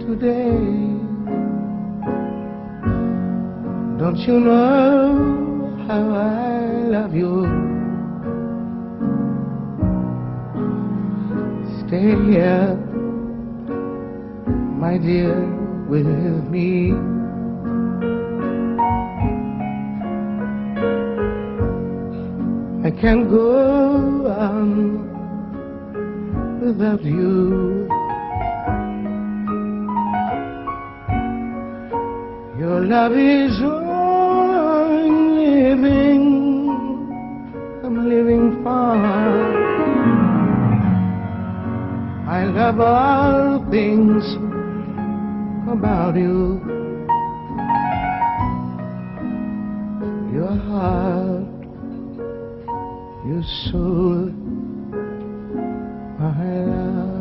today. 0.00 0.50
Don't 4.00 4.18
you 4.26 4.40
know 4.40 5.84
how 5.86 6.02
I 6.10 6.88
love 6.88 7.14
you? 7.14 7.44
Stay 11.86 12.10
here, 12.32 12.74
my 14.82 14.98
dear, 14.98 15.38
with 15.88 16.06
me. 16.50 17.14
I 22.94 23.00
can't 23.00 23.28
go 23.28 24.26
on 24.28 25.00
without 26.60 27.02
you. 27.02 27.88
Your 32.56 32.80
love 32.86 33.12
is 33.12 33.60
all 33.62 34.50
I'm 34.86 35.34
living, 35.34 36.22
I'm 37.84 38.08
living 38.08 38.62
for. 38.62 38.96
I 42.30 42.44
love 42.44 42.78
all 42.78 43.70
things 43.70 44.24
about 45.68 46.14
you. 46.14 46.60
Your 50.32 50.56
heart 50.68 51.33
soul, 53.44 54.32
my 56.18 56.54
love. 56.64 57.14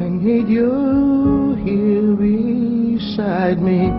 I 0.00 0.08
need 0.08 0.48
you 0.48 1.54
here 1.64 2.16
beside 2.16 3.60
me. 3.60 3.90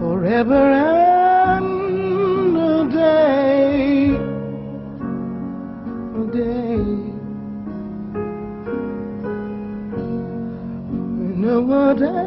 Forever 0.00 1.01
But 11.92 12.04
I 12.04 12.21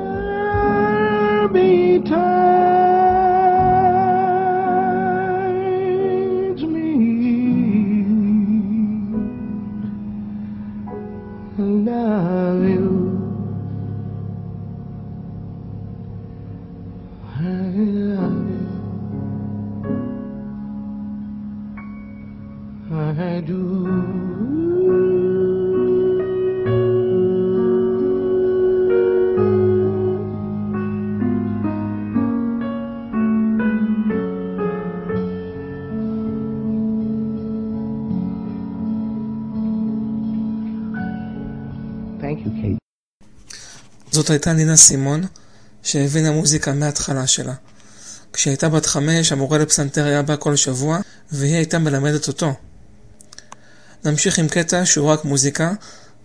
זאת 44.26 44.30
הייתה 44.30 44.54
נינה 44.54 44.76
סימון, 44.76 45.24
שהבינה 45.84 46.32
מוזיקה 46.32 46.74
מההתחלה 46.74 47.28
שלה. 47.28 47.54
כשהייתה 48.34 48.70
בת 48.70 48.86
חמש, 48.86 49.32
המורה 49.32 49.58
לפסנתר 49.58 50.06
היה 50.06 50.22
בא 50.22 50.36
כל 50.36 50.56
שבוע, 50.56 51.00
והיא 51.32 51.56
הייתה 51.56 51.80
מלמדת 51.80 52.28
אותו. 52.28 52.54
נמשיך 54.06 54.40
עם 54.40 54.48
קטע 54.48 54.86
שהוא 54.86 55.10
רק 55.10 55.26
מוזיקה, 55.26 55.74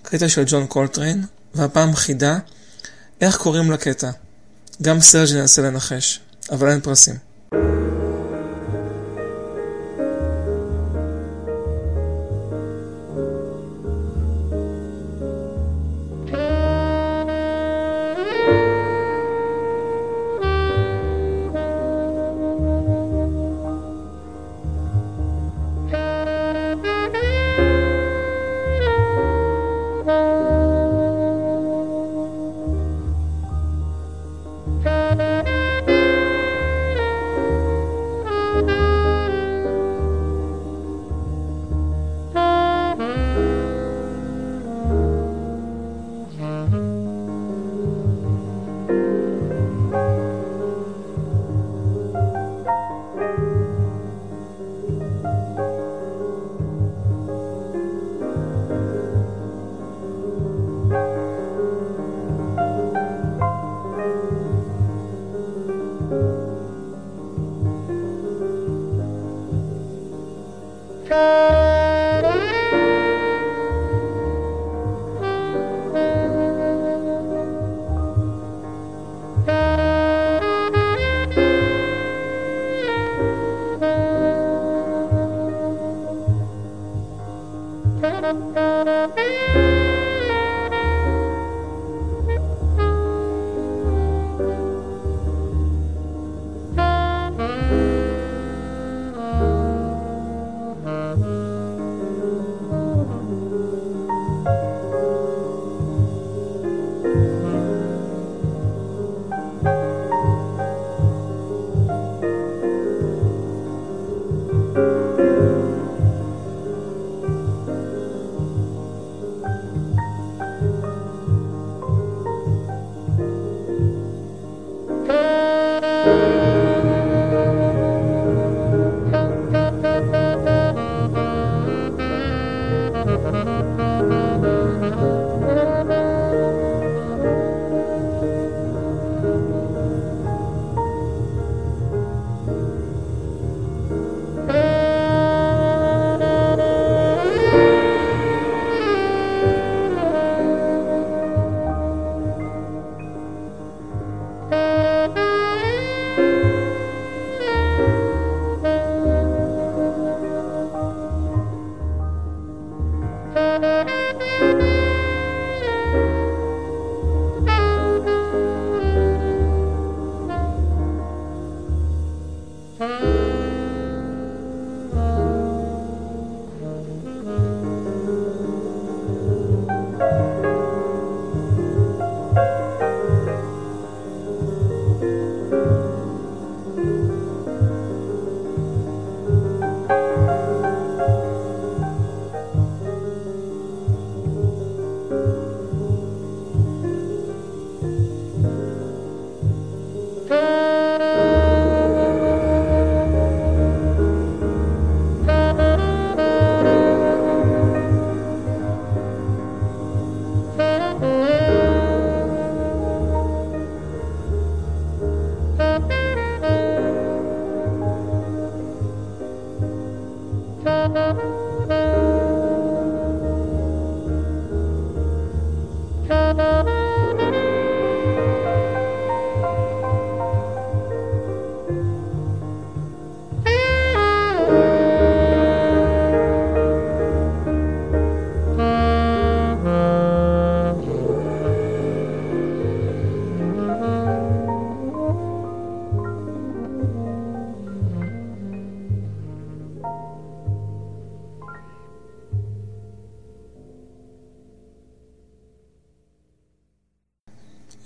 קטע 0.02 0.28
של 0.28 0.42
ג'ון 0.46 0.66
קולטריין, 0.66 1.24
והפעם 1.54 1.96
חידה, 1.96 2.38
איך 3.20 3.36
קוראים 3.36 3.70
לקטע? 3.70 4.10
גם 4.82 5.00
סרג' 5.00 5.32
ננסה 5.34 5.62
לנחש, 5.62 6.20
אבל 6.52 6.70
אין 6.70 6.80
פרסים. 6.80 7.29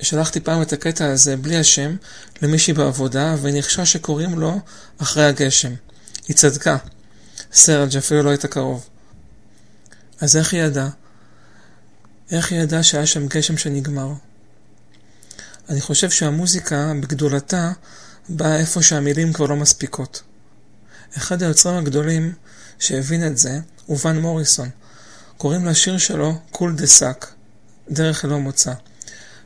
שלחתי 0.05 0.41
פעם 0.41 0.63
את 0.63 0.73
הקטע 0.73 1.07
הזה 1.07 1.37
בלי 1.37 1.57
השם 1.57 1.97
למישהי 2.43 2.73
בעבודה, 2.73 3.37
ונחשה 3.43 3.87
שקוראים 3.87 4.39
לו 4.39 4.61
אחרי 4.99 5.25
הגשם. 5.25 5.73
היא 6.29 6.37
צדקה. 6.37 6.77
סרג' 7.53 7.97
אפילו 7.97 8.23
לא 8.23 8.31
הייתה 8.31 8.49
קרוב. 8.49 8.89
אז 10.21 10.37
איך 10.37 10.53
היא 10.53 10.63
ידעה? 10.63 10.89
איך 12.31 12.53
היא 12.53 12.61
ידעה 12.61 12.83
שהיה 12.83 13.07
שם 13.07 13.27
גשם 13.27 13.57
שנגמר? 13.57 14.13
אני 15.69 15.81
חושב 15.81 16.11
שהמוזיקה 16.11 16.93
בגדולתה 17.01 17.73
באה 18.29 18.57
איפה 18.57 18.83
שהמילים 18.83 19.33
כבר 19.33 19.47
לא 19.47 19.57
מספיקות. 19.57 20.23
אחד 21.17 21.43
היוצרים 21.43 21.77
הגדולים 21.77 22.33
שהבין 22.79 23.27
את 23.27 23.39
זה 23.39 23.59
הוא 23.87 23.99
ון 24.05 24.21
מוריסון. 24.21 24.69
קוראים 25.37 25.67
לשיר 25.67 25.99
שלו 25.99 26.39
Cul 26.51 26.77
de 26.77 26.87
Sac, 26.87 27.35
דרך 27.91 28.25
ללא 28.25 28.39
מוצא. 28.39 28.73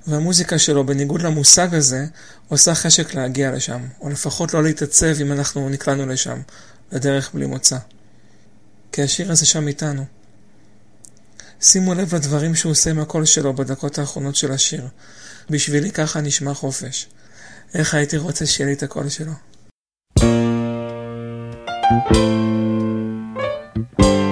והמוזיקה 0.09 0.59
שלו, 0.59 0.87
בניגוד 0.87 1.23
למושג 1.23 1.75
הזה, 1.75 2.07
עושה 2.49 2.75
חשק 2.75 3.15
להגיע 3.15 3.53
לשם, 3.53 3.81
או 4.01 4.09
לפחות 4.11 4.55
לא 4.55 4.63
להתעצב 4.63 5.21
אם 5.21 5.33
אנחנו 5.33 5.69
נקלענו 5.69 6.07
לשם, 6.07 6.41
לדרך 6.93 7.31
בלי 7.35 7.47
מוצא. 7.47 7.79
כי 8.93 9.03
השיר 9.03 9.33
הזה 9.33 9.47
שם 9.47 9.69
איתנו. 9.69 10.05
שימו 11.61 11.95
לב 11.95 12.15
לדברים 12.15 12.55
שהוא 12.55 12.73
עושה 12.73 12.91
עם 12.91 12.99
הקול 12.99 13.25
שלו 13.25 13.55
בדקות 13.55 13.99
האחרונות 13.99 14.37
של 14.37 14.53
השיר. 14.53 14.89
בשבילי 15.51 15.91
ככה 15.91 16.21
נשמע 16.21 16.55
חופש. 16.55 17.09
איך 17.75 17.95
הייתי 17.95 18.17
רוצה 18.17 18.47
שיהיה 18.47 18.67
לי 18.67 18.73
את 18.73 18.83
הקול 18.83 19.09
שלו. 19.09 19.33
In 24.01 24.28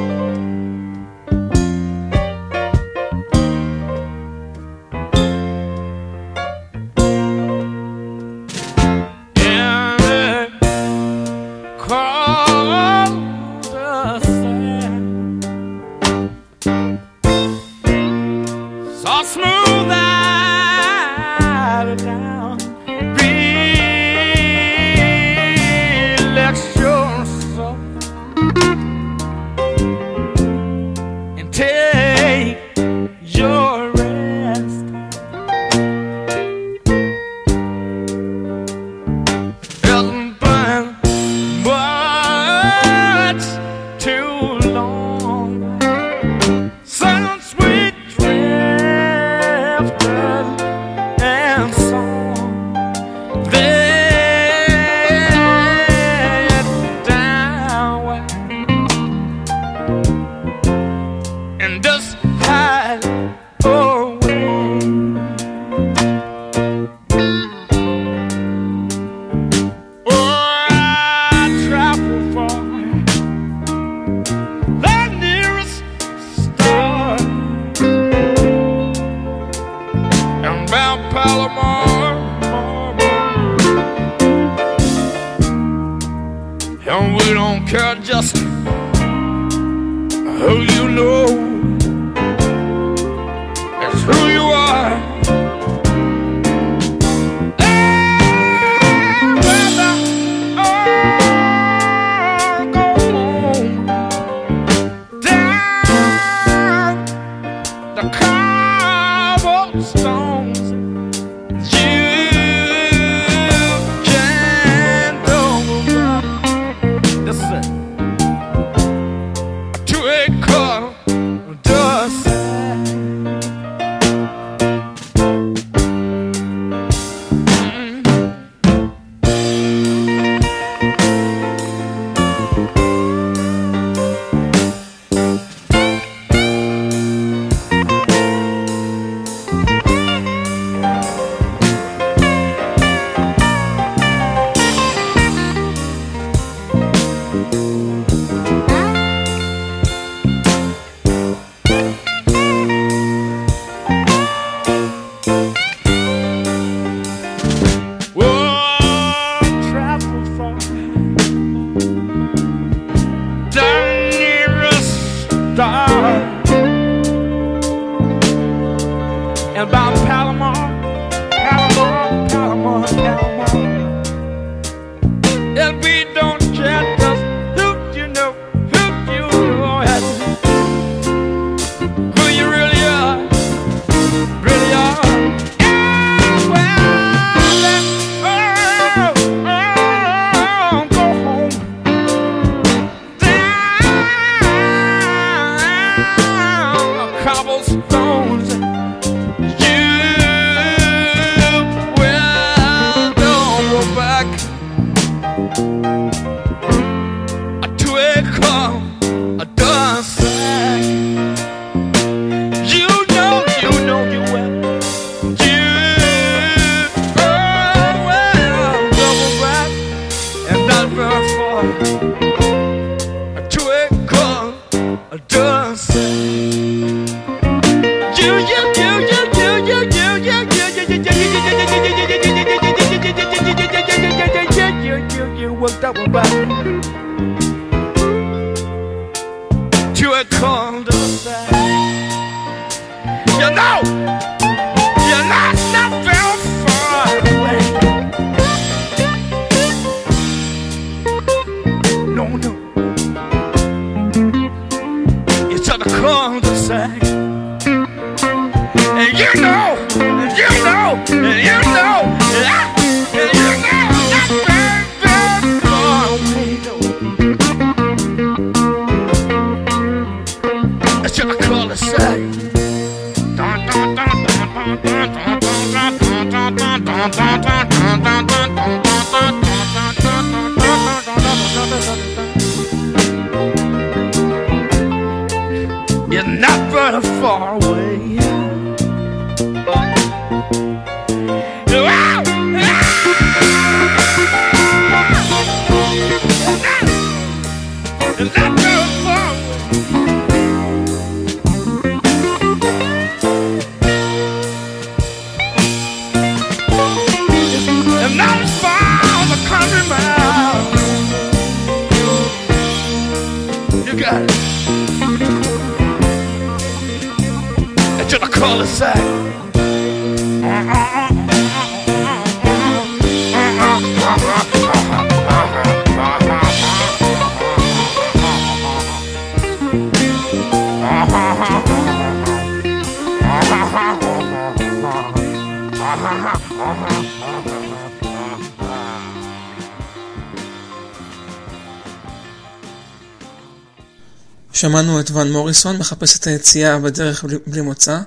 שמענו 344.76 345.00
את 345.00 345.10
ון 345.10 345.32
מוריסון 345.32 345.76
מחפש 345.76 346.16
את 346.16 346.26
היציאה 346.26 346.78
בדרך 346.78 347.24
בלי, 347.24 347.36
בלי 347.46 347.60
מוצא. 347.60 348.00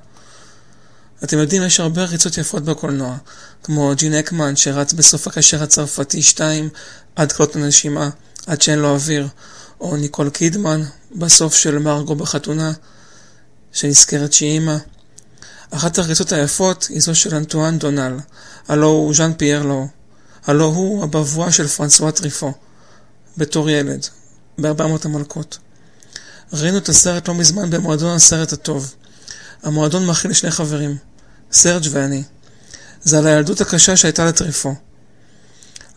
אתם 1.23 1.37
יודעים, 1.37 1.63
יש 1.63 1.79
הרבה 1.79 2.03
ריצות 2.03 2.37
יפות 2.37 2.63
בקולנוע, 2.63 3.17
כמו 3.63 3.91
ג'ין 3.95 4.13
אקמן 4.13 4.55
שרץ 4.55 4.93
בסוף 4.93 5.27
הקשר 5.27 5.63
הצרפתי 5.63 6.21
2 6.21 6.69
עד 7.15 7.31
כלות 7.31 7.55
הנשימה, 7.55 8.09
עד 8.47 8.61
שאין 8.61 8.79
לו 8.79 8.89
אוויר, 8.89 9.27
או 9.81 9.97
ניקול 9.97 10.29
קידמן 10.29 10.81
בסוף 11.15 11.55
של 11.55 11.77
מרגו 11.77 12.15
בחתונה, 12.15 12.71
שנזכרת 13.71 14.33
שהיא 14.33 14.51
אימא. 14.51 14.77
אחת 15.71 15.97
הריצות 15.97 16.31
היפות 16.31 16.87
היא 16.89 17.01
זו 17.01 17.15
של 17.15 17.35
אנטואן 17.35 17.79
דונל, 17.79 18.17
הלו 18.67 18.87
הוא 18.87 19.15
ז'אן 19.15 19.33
פייר 19.33 19.63
הלו 20.45 20.65
הוא 20.65 21.03
הבבואה 21.03 21.51
של 21.51 21.67
פרנסואה 21.67 22.11
טריפו, 22.11 22.53
בתור 23.37 23.69
ילד, 23.69 24.05
ב-400 24.61 25.05
המלכות. 25.05 25.57
ראינו 26.53 26.77
את 26.77 26.89
הסרט 26.89 27.27
לא 27.27 27.35
מזמן 27.35 27.69
במועדון 27.69 28.15
הסרט 28.15 28.53
הטוב. 28.53 28.93
המועדון 29.63 30.05
מכיל 30.05 30.33
שני 30.33 30.51
חברים, 30.51 30.97
סרג' 31.51 31.87
ואני. 31.91 32.23
זה 33.03 33.17
על 33.17 33.27
הילדות 33.27 33.61
הקשה 33.61 33.97
שהייתה 33.97 34.25
לטריפו. 34.25 34.75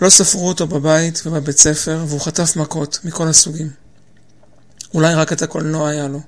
לא 0.01 0.11
ספרו 0.11 0.49
אותו 0.49 0.67
בבית 0.67 1.23
ובבית 1.27 1.59
ספר, 1.59 2.05
והוא 2.09 2.21
חטף 2.21 2.57
מכות 2.57 2.99
מכל 3.05 3.29
הסוגים. 3.29 3.71
אולי 4.95 5.15
רק 5.15 5.33
את 5.33 5.43
הקולנוע 5.43 5.89
היה 5.89 6.09
לו. 6.09 6.21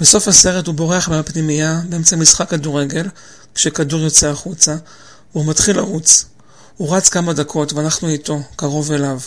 בסוף 0.00 0.28
הסרט 0.28 0.66
הוא 0.66 0.74
בורח 0.74 1.08
מהפנימייה 1.08 1.80
באמצע 1.88 2.16
משחק 2.16 2.50
כדורגל, 2.50 3.08
כשכדור 3.54 4.00
יוצא 4.00 4.28
החוצה, 4.28 4.76
והוא 5.32 5.46
מתחיל 5.46 5.76
לרוץ. 5.76 6.24
הוא 6.76 6.96
רץ 6.96 7.08
כמה 7.08 7.32
דקות 7.32 7.72
ואנחנו 7.72 8.08
איתו, 8.08 8.42
קרוב 8.56 8.92
אליו, 8.92 9.20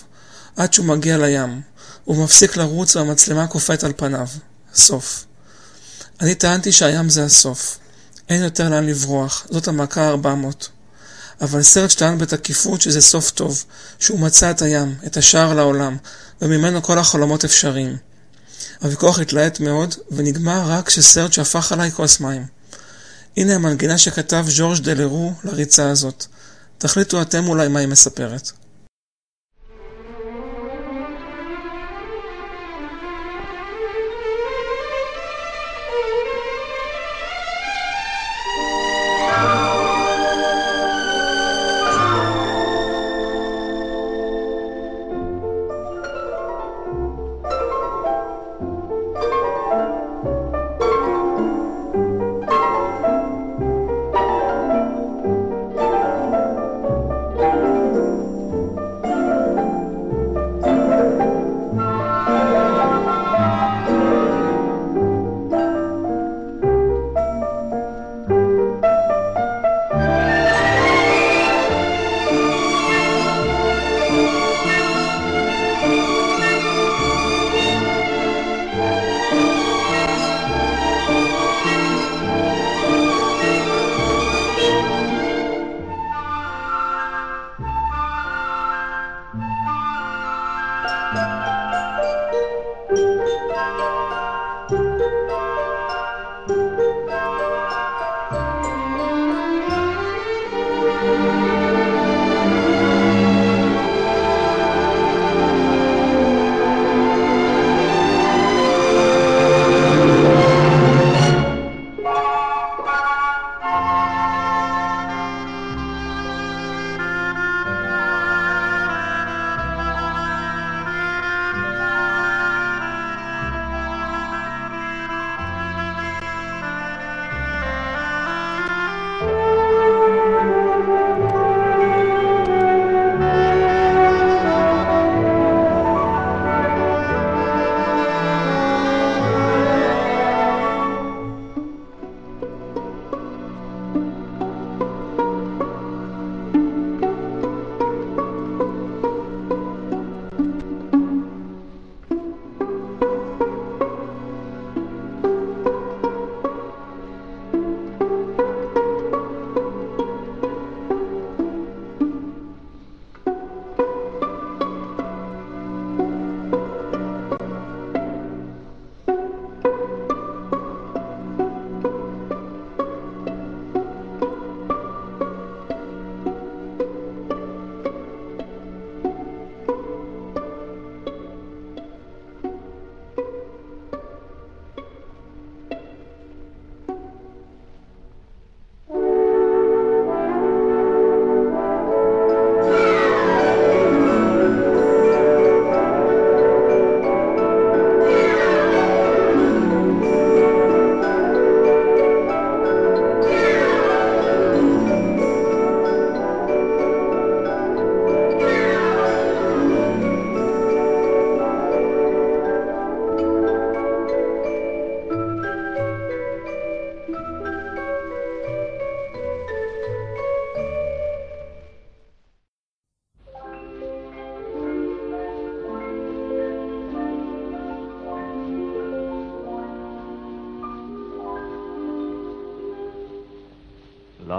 עד 0.55 0.73
שהוא 0.73 0.85
מגיע 0.85 1.17
לים. 1.17 1.61
הוא 2.03 2.23
מפסיק 2.23 2.57
לרוץ 2.57 2.95
והמצלמה 2.95 3.47
קופאת 3.47 3.83
על 3.83 3.93
פניו. 3.97 4.27
סוף. 4.75 5.25
אני 6.21 6.35
טענתי 6.35 6.71
שהים 6.71 7.09
זה 7.09 7.23
הסוף. 7.23 7.77
אין 8.29 8.43
יותר 8.43 8.69
לאן 8.69 8.85
לברוח, 8.85 9.47
זאת 9.49 9.67
המכה 9.67 10.09
ה-400. 10.09 10.67
אבל 11.41 11.63
סרט 11.63 11.89
שטען 11.89 12.17
בתקיפות 12.17 12.81
שזה 12.81 13.01
סוף 13.01 13.31
טוב, 13.31 13.63
שהוא 13.99 14.19
מצא 14.19 14.51
את 14.51 14.61
הים, 14.61 14.95
את 15.07 15.17
השער 15.17 15.53
לעולם, 15.53 15.97
וממנו 16.41 16.83
כל 16.83 16.99
החלומות 16.99 17.45
אפשריים. 17.45 17.97
הוויכוח 18.81 19.19
התלהט 19.19 19.59
מאוד, 19.59 19.95
ונגמר 20.11 20.71
רק 20.71 20.87
כשסרט 20.87 21.33
שהפך 21.33 21.71
עליי 21.71 21.91
כוס 21.91 22.19
מים. 22.19 22.45
הנה 23.37 23.55
המנגינה 23.55 23.97
שכתב 23.97 24.45
ז'ורג' 24.47 24.79
דלרו 24.79 25.33
לריצה 25.43 25.89
הזאת. 25.89 26.25
תחליטו 26.77 27.21
אתם 27.21 27.47
אולי 27.47 27.67
מה 27.67 27.79
היא 27.79 27.87
מספרת. 27.87 28.51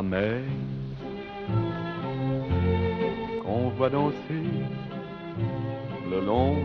La 0.01 0.07
mer 0.09 0.41
qu'on 3.43 3.69
voit 3.77 3.91
danser 3.91 4.47
le 6.11 6.19
long 6.25 6.57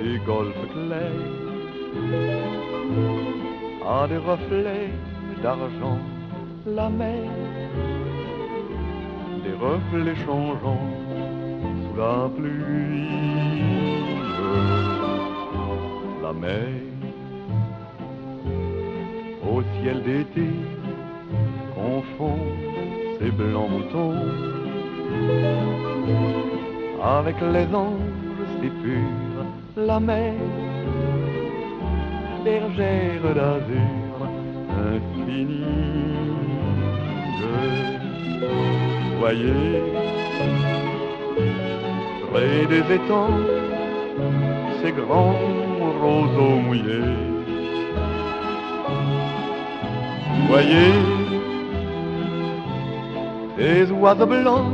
des 0.00 0.16
golfes 0.30 0.66
clairs 0.72 1.28
a 3.96 4.08
des 4.08 4.22
reflets 4.30 4.90
d'argent 5.42 5.98
la 6.64 6.88
mer. 6.88 7.28
Des 9.44 9.56
reflets 9.66 10.18
changeants 10.24 10.88
sous 11.82 11.96
la 12.02 12.30
pluie. 12.36 13.08
La 16.22 16.32
mer. 16.32 16.68
Au 19.50 19.62
ciel 19.74 20.02
d'été 20.04 20.48
ses 23.42 23.48
blancs 23.50 23.70
moutons 23.70 24.14
avec 27.02 27.36
les 27.40 27.74
anges 27.74 28.46
si 28.60 28.68
purs, 28.68 29.44
la 29.76 29.98
mer, 30.00 30.34
bergère 32.44 33.34
d'azur 33.34 34.18
infinie. 34.90 35.64
Voyez, 39.18 39.82
près 42.30 42.66
des 42.66 42.94
étangs, 42.94 43.38
ces 44.82 44.92
grands 44.92 45.38
roseaux 46.02 46.58
mouillés. 46.66 47.16
Voyez, 50.48 51.21
ces 53.62 53.92
oiseaux 53.92 54.26
blancs 54.26 54.72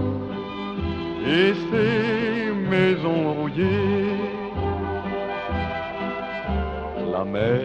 et 1.26 1.52
ces 1.68 2.52
maisons 2.70 3.34
rouillées. 3.34 4.16
La 7.12 7.24
mer 7.24 7.60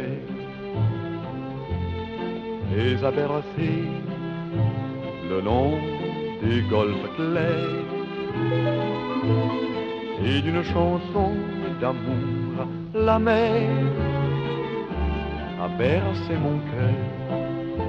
les 2.72 3.04
a 3.06 3.12
bercés 3.12 3.88
le 5.30 5.40
long 5.40 5.72
des 6.42 6.62
golfes 6.70 7.10
clairs 7.16 7.92
et 10.26 10.42
d'une 10.42 10.64
chanson 10.64 11.32
d'amour, 11.80 12.68
la 12.94 13.18
mer 13.20 13.70
a 15.64 15.68
bercé 15.78 16.34
mon 16.46 16.58
cœur 16.72 17.00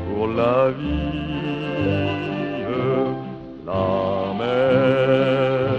pour 0.07 0.29
la 0.29 0.71
vie. 0.71 2.44
La 3.67 4.35
mer 4.39 5.71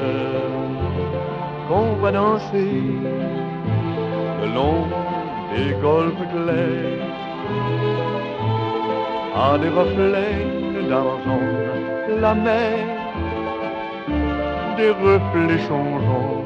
qu'on 1.67 1.87
voit 1.99 2.11
danser 2.11 2.81
le 4.41 4.47
long 4.55 4.87
des 5.53 5.69
golfes 5.83 6.25
clairs 6.33 7.05
a 9.35 9.57
des 9.59 9.69
reflets 9.69 10.47
d'argent. 10.89 11.45
La 12.19 12.33
mer 12.33 12.79
des 14.77 14.89
reflets 14.89 15.61
changeants 15.67 16.43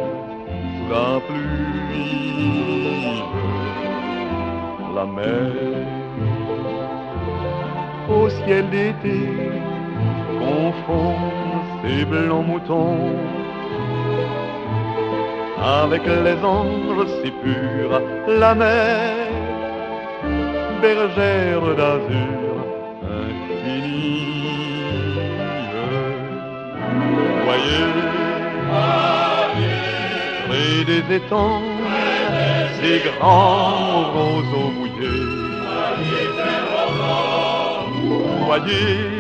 sous 0.76 0.90
la 0.92 1.22
pluie. 1.26 3.24
La 4.94 5.06
mer 5.06 5.52
au 8.10 8.28
ciel 8.30 8.70
d'été 8.70 9.69
confond 10.60 11.16
ses 11.82 12.04
blancs 12.06 12.46
moutons 12.52 12.98
avec 15.82 16.04
les 16.26 16.40
anges 16.58 17.06
si 17.18 17.32
purs, 17.42 17.96
la 18.42 18.54
mer, 18.56 19.28
bergère 20.82 21.66
d'azur 21.80 22.54
infinie. 23.22 24.30
Voyez, 27.46 27.90
près 30.48 30.78
des 30.92 31.04
étangs, 31.20 31.68
ces 32.80 32.98
grands 33.08 34.04
roseaux 34.16 34.72
mouillés. 34.78 35.30
Voyez, 38.46 39.20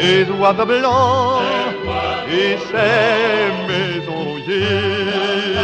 ces 0.00 0.24
oiseaux 0.30 0.64
blancs 0.66 1.42
et 2.30 2.56
ces 2.70 3.50
maisons 3.68 4.22
rouillées. 4.24 5.54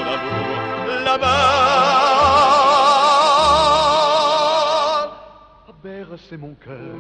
d'amour 0.07 0.59
là-bas 1.05 1.47
a 5.69 5.71
bercé 5.83 6.35
mon 6.37 6.55
cœur 6.55 6.97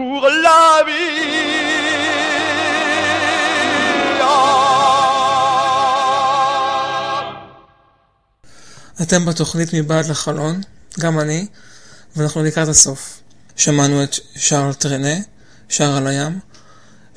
pour 0.00 0.24
la 0.44 0.64
vie. 0.86 1.20
אתם 9.02 9.24
בתוכנית 9.24 9.74
מבעד 9.74 10.06
לחלון, 10.06 10.60
גם 11.00 11.20
אני, 11.20 11.46
ואנחנו 12.16 12.44
לקראת 12.44 12.68
הסוף. 12.68 13.20
שמענו 13.56 14.04
את 14.04 14.16
שרל 14.36 14.72
טרנה, 14.72 15.14
שר 15.68 15.96
על 15.96 16.06
הים, 16.06 16.38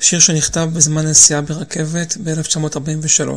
שיר 0.00 0.18
שנכתב 0.18 0.68
בזמן 0.72 1.06
נסיעה 1.06 1.40
ברכבת 1.40 2.16
ב-1943. 2.24 3.28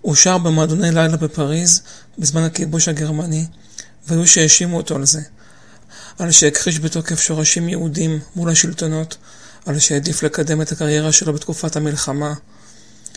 הוא 0.00 0.14
שר 0.14 0.38
במועדוני 0.38 0.90
לילה 0.90 1.16
בפריז 1.16 1.82
בזמן 2.18 2.42
הכיבוש 2.42 2.88
הגרמני, 2.88 3.46
והיו 4.06 4.26
שהאשימו 4.26 4.76
אותו 4.76 4.96
על 4.96 5.06
זה. 5.06 5.20
על 6.18 6.30
שהכחיש 6.30 6.80
בתוקף 6.80 7.20
שורשים 7.20 7.68
יהודים 7.68 8.20
מול 8.36 8.50
השלטונות, 8.50 9.16
על 9.66 9.78
שהעדיף 9.78 10.22
לקדם 10.22 10.62
את 10.62 10.72
הקריירה 10.72 11.12
שלו 11.12 11.32
בתקופת 11.32 11.76
המלחמה, 11.76 12.34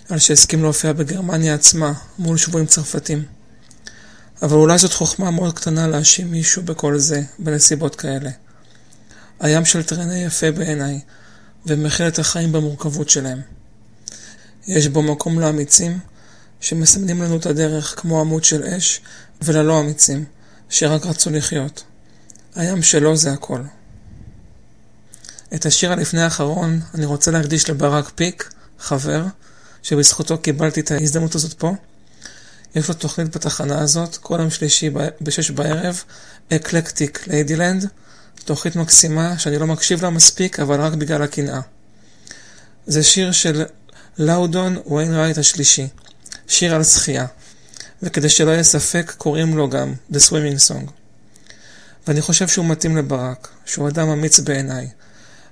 על 0.10 0.20
שהסכים 0.20 0.64
להופיע 0.64 0.94
בגרמניה 0.94 1.54
עצמה 1.54 1.94
מול 2.20 2.38
שבויים 2.38 2.68
צרפתים. 2.68 3.24
אבל 4.42 4.56
אולי 4.56 4.78
זאת 4.78 4.94
חוכמה 4.94 5.32
מאוד 5.32 5.56
קטנה 5.56 5.88
להאשים 5.88 6.32
מישהו 6.32 6.64
בכל 6.64 6.98
זה, 6.98 7.22
בנסיבות 7.40 7.96
כאלה. 7.96 8.30
הים 9.40 9.66
של 9.66 9.84
טרנה 9.84 10.18
יפה 10.18 10.52
בעיניי, 10.52 11.00
ומכיל 11.66 12.08
את 12.08 12.20
החיים 12.20 12.52
במורכבות 12.52 13.10
שלהם. 13.10 13.42
יש 14.68 14.88
בו 14.88 15.02
מקום 15.02 15.40
לאמיצים, 15.40 16.00
שמסמנים 16.62 17.22
לנו 17.22 17.38
את 17.38 17.46
הדרך 17.46 17.94
כמו 17.98 18.22
עמוד 18.22 18.44
של 18.44 18.64
אש, 18.64 19.02
וללא 19.42 19.80
אמיצים, 19.80 20.26
שרק 20.70 21.06
רצו 21.06 21.30
לחיות. 21.30 21.84
הים 22.56 22.82
שלו 22.84 23.18
זה 23.18 23.34
הכל. 23.34 23.62
את 25.56 25.66
השיר 25.66 25.92
הלפני 25.92 26.22
האחרון 26.22 26.80
אני 26.94 27.06
רוצה 27.06 27.32
להקדיש 27.32 27.70
לברק 27.70 28.12
פיק, 28.16 28.54
חבר, 28.80 29.26
שבזכותו 29.84 30.38
קיבלתי 30.38 30.80
את 30.80 30.92
ההזדמנות 30.92 31.36
הזאת 31.36 31.54
פה. 31.54 31.74
יש 32.76 32.88
לו 32.88 32.94
תוכנית 32.94 33.36
בתחנה 33.36 33.82
הזאת, 33.82 34.18
כל 34.18 34.38
יום 34.40 34.50
שלישי 34.50 34.90
בשש 35.22 35.52
בערב, 35.52 36.04
Eclectic 36.54 37.28
Ladyland, 37.28 37.88
תוכנית 38.46 38.76
מקסימה 38.76 39.40
שאני 39.40 39.58
לא 39.58 39.68
מקשיב 39.68 40.02
לה 40.02 40.10
מספיק, 40.10 40.60
אבל 40.60 40.82
רק 40.82 40.94
בגלל 40.94 41.22
הקנאה. 41.22 41.60
זה 42.88 43.04
שיר 43.04 43.32
של 43.32 43.64
לאודון 44.18 44.78
ויינרייט 44.92 45.38
השלישי, 45.38 45.88
שיר 46.48 46.76
על 46.76 46.84
שחייה, 46.84 47.26
וכדי 48.04 48.30
שלא 48.30 48.52
יהיה 48.52 48.64
ספק 48.64 49.14
קוראים 49.18 49.58
לו 49.58 49.70
גם 49.70 49.94
The 50.14 50.18
Swimming 50.18 50.70
Song. 50.70 50.99
ואני 52.10 52.22
חושב 52.22 52.48
שהוא 52.48 52.66
מתאים 52.66 52.98
לברק, 52.98 53.48
שהוא 53.66 53.88
אדם 53.88 54.10
אמיץ 54.10 54.40
בעיניי, 54.40 54.90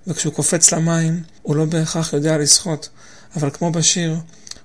וכשהוא 0.07 0.33
קופץ 0.33 0.73
למים 0.73 1.23
הוא 1.41 1.55
לא 1.55 1.65
בהכרח 1.65 2.13
יודע 2.13 2.37
לשחות, 2.37 2.89
אבל 3.35 3.49
כמו 3.53 3.71
בשיר, 3.71 4.15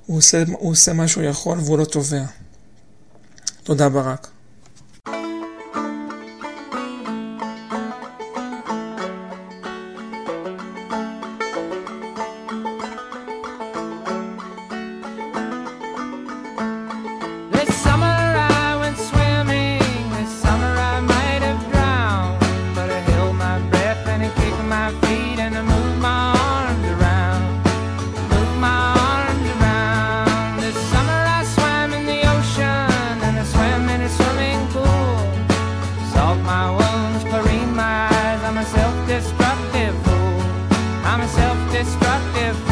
הוא 0.06 0.18
עושה, 0.18 0.42
הוא 0.52 0.70
עושה 0.70 0.92
מה 0.92 1.08
שהוא 1.08 1.24
יכול 1.24 1.58
והוא 1.58 1.78
לא 1.78 1.84
טובע. 1.84 2.24
תודה 3.62 3.88
ברק. 3.88 4.28
self-destructive. 39.42 39.94
I'm 41.04 41.20
a 41.20 41.28
self-destructive. 41.28 42.71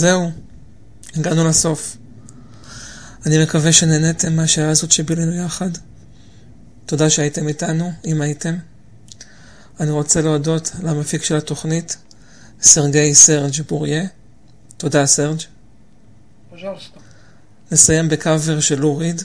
זהו, 0.00 0.30
הגענו 1.16 1.48
לסוף. 1.48 1.96
אני 3.26 3.42
מקווה 3.42 3.72
שנהניתם 3.72 4.36
מהשעה 4.36 4.70
הזאת 4.70 4.92
שבילינו 4.92 5.34
יחד. 5.34 5.70
תודה 6.86 7.10
שהייתם 7.10 7.48
איתנו, 7.48 7.92
אם 8.04 8.20
הייתם. 8.20 8.56
אני 9.80 9.90
רוצה 9.90 10.20
להודות 10.20 10.70
למפיק 10.82 11.22
של 11.22 11.36
התוכנית, 11.36 11.96
סרגי 12.62 13.14
סרג' 13.14 13.62
בוריה. 13.68 14.04
תודה, 14.76 15.06
סרג'. 15.06 15.40
נסיים 17.72 18.08
בקאבר 18.08 18.60
של 18.60 18.78
לו 18.80 18.96
ריד, 18.96 19.22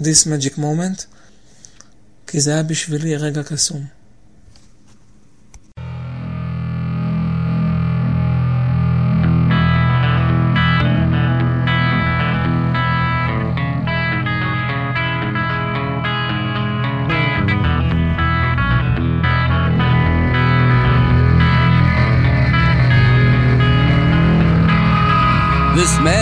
This 0.00 0.26
Magic 0.26 0.58
Moment, 0.58 1.04
כי 2.26 2.40
זה 2.40 2.52
היה 2.52 2.62
בשבילי 2.62 3.16
רגע 3.16 3.42
קסום. 3.42 3.86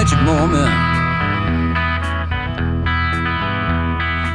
Magic 0.05 0.21
moment. 0.25 0.71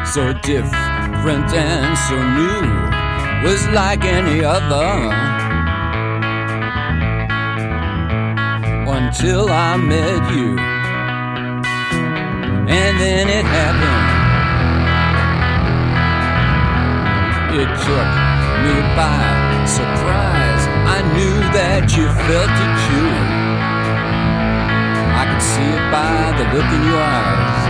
So 0.07 0.33
different 0.41 1.53
and 1.53 1.97
so 2.07 2.17
new, 2.39 3.47
was 3.47 3.67
like 3.69 4.03
any 4.03 4.43
other. 4.43 5.13
Until 8.87 9.49
I 9.49 9.77
met 9.77 10.33
you, 10.33 10.57
and 12.69 12.99
then 12.99 13.27
it 13.29 13.45
happened. 13.45 14.07
It 17.61 17.69
took 17.85 18.09
me 18.63 18.75
by 18.95 19.39
surprise. 19.65 20.63
I 20.95 20.99
knew 21.15 21.37
that 21.53 21.83
you 21.95 22.05
felt 22.25 22.55
it 22.65 22.73
too. 22.87 23.08
See 25.59 25.65
it 25.65 25.85
by 25.91 26.15
the 26.39 26.45
look 26.55 26.69
in 26.77 26.81
your 26.89 27.03
eyes. 27.03 27.63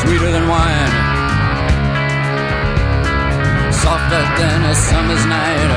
Sweeter 0.00 0.30
than 0.32 0.46
wine, 0.48 0.92
softer 3.82 4.24
than 4.40 4.58
a 4.72 4.74
summer's 4.88 5.24
night. 5.36 5.70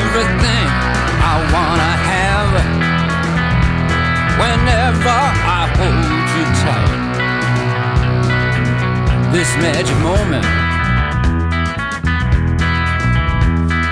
Everything 0.00 0.66
I 1.32 1.34
wanna 1.54 1.92
have 2.12 2.50
whenever 4.42 5.18
I 5.58 5.62
hold 5.78 6.26
you 6.36 6.44
tight. 6.62 7.02
This 9.32 9.50
magic 9.64 9.98
moment. 10.10 10.46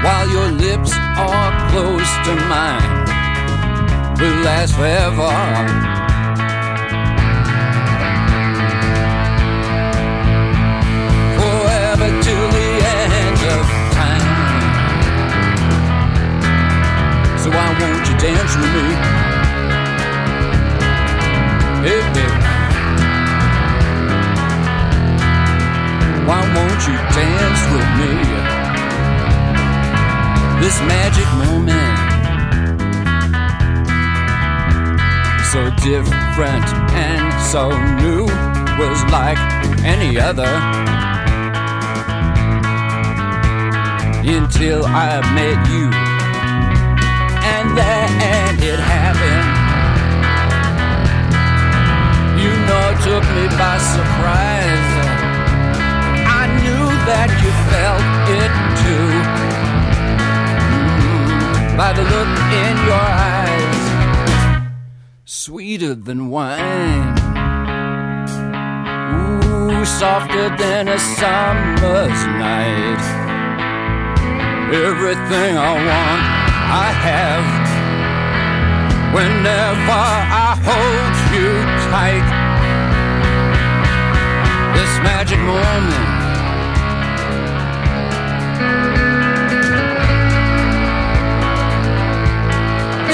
While 0.04 0.26
your 0.36 0.50
lips 0.52 0.92
are 1.18 1.50
close 1.70 2.10
to 2.26 2.32
mine 2.52 2.95
will 4.18 4.40
last 4.44 4.74
forever. 4.74 5.28
Forever 11.36 12.08
till 12.24 12.46
the 12.56 12.68
end 12.96 13.40
of 13.56 13.64
time. 13.98 14.26
So 17.42 17.46
why 17.50 17.68
won't 17.80 18.04
you 18.08 18.16
dance 18.26 18.52
with 18.60 18.72
me? 18.76 18.86
Hey, 21.84 22.00
baby. 22.14 22.36
Why 26.26 26.40
won't 26.54 26.82
you 26.88 26.96
dance 27.18 27.62
with 27.72 27.88
me? 28.00 28.12
This 30.60 30.76
magic 30.88 31.28
moment. 31.34 31.55
Different 35.86 36.66
and 36.98 37.22
so 37.46 37.70
new 38.02 38.26
was 38.74 38.98
like 39.14 39.38
any 39.84 40.18
other. 40.18 40.52
Until 44.26 44.84
I 44.84 45.22
met 45.38 45.58
you. 45.70 45.86
And 47.54 47.66
then 47.78 48.58
it 48.70 48.80
happened. 48.80 49.48
You 52.42 52.50
know 52.66 52.82
it 52.90 52.98
took 53.06 53.24
me 53.36 53.46
by 53.54 53.78
surprise. 53.94 54.90
I 56.40 56.44
knew 56.58 56.84
that 57.10 57.30
you 57.42 57.50
felt 57.70 58.04
it 58.42 58.52
too. 58.82 59.08
Mm, 61.06 61.76
by 61.78 61.92
the 61.92 62.02
look 62.02 62.30
in 62.64 62.74
your 62.90 63.06
eyes 63.30 63.75
sweeter 65.46 65.94
than 65.94 66.28
wine. 66.28 67.14
Ooh, 69.14 69.84
softer 69.84 70.48
than 70.58 70.88
a 70.88 70.98
summer's 70.98 72.20
night. 72.44 73.04
Everything 74.74 75.56
I 75.56 75.72
want, 75.88 76.22
I 76.84 76.88
have. 77.08 77.48
Whenever 79.14 80.02
I 80.46 80.50
hold 80.66 81.14
you 81.30 81.50
tight, 81.94 82.26
this 84.74 84.92
magic 85.06 85.38
moment. 85.38 86.16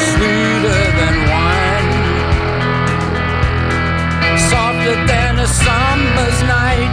Sweeter 0.01 0.91
a 4.85 5.47
summer's 5.47 6.43
night. 6.43 6.93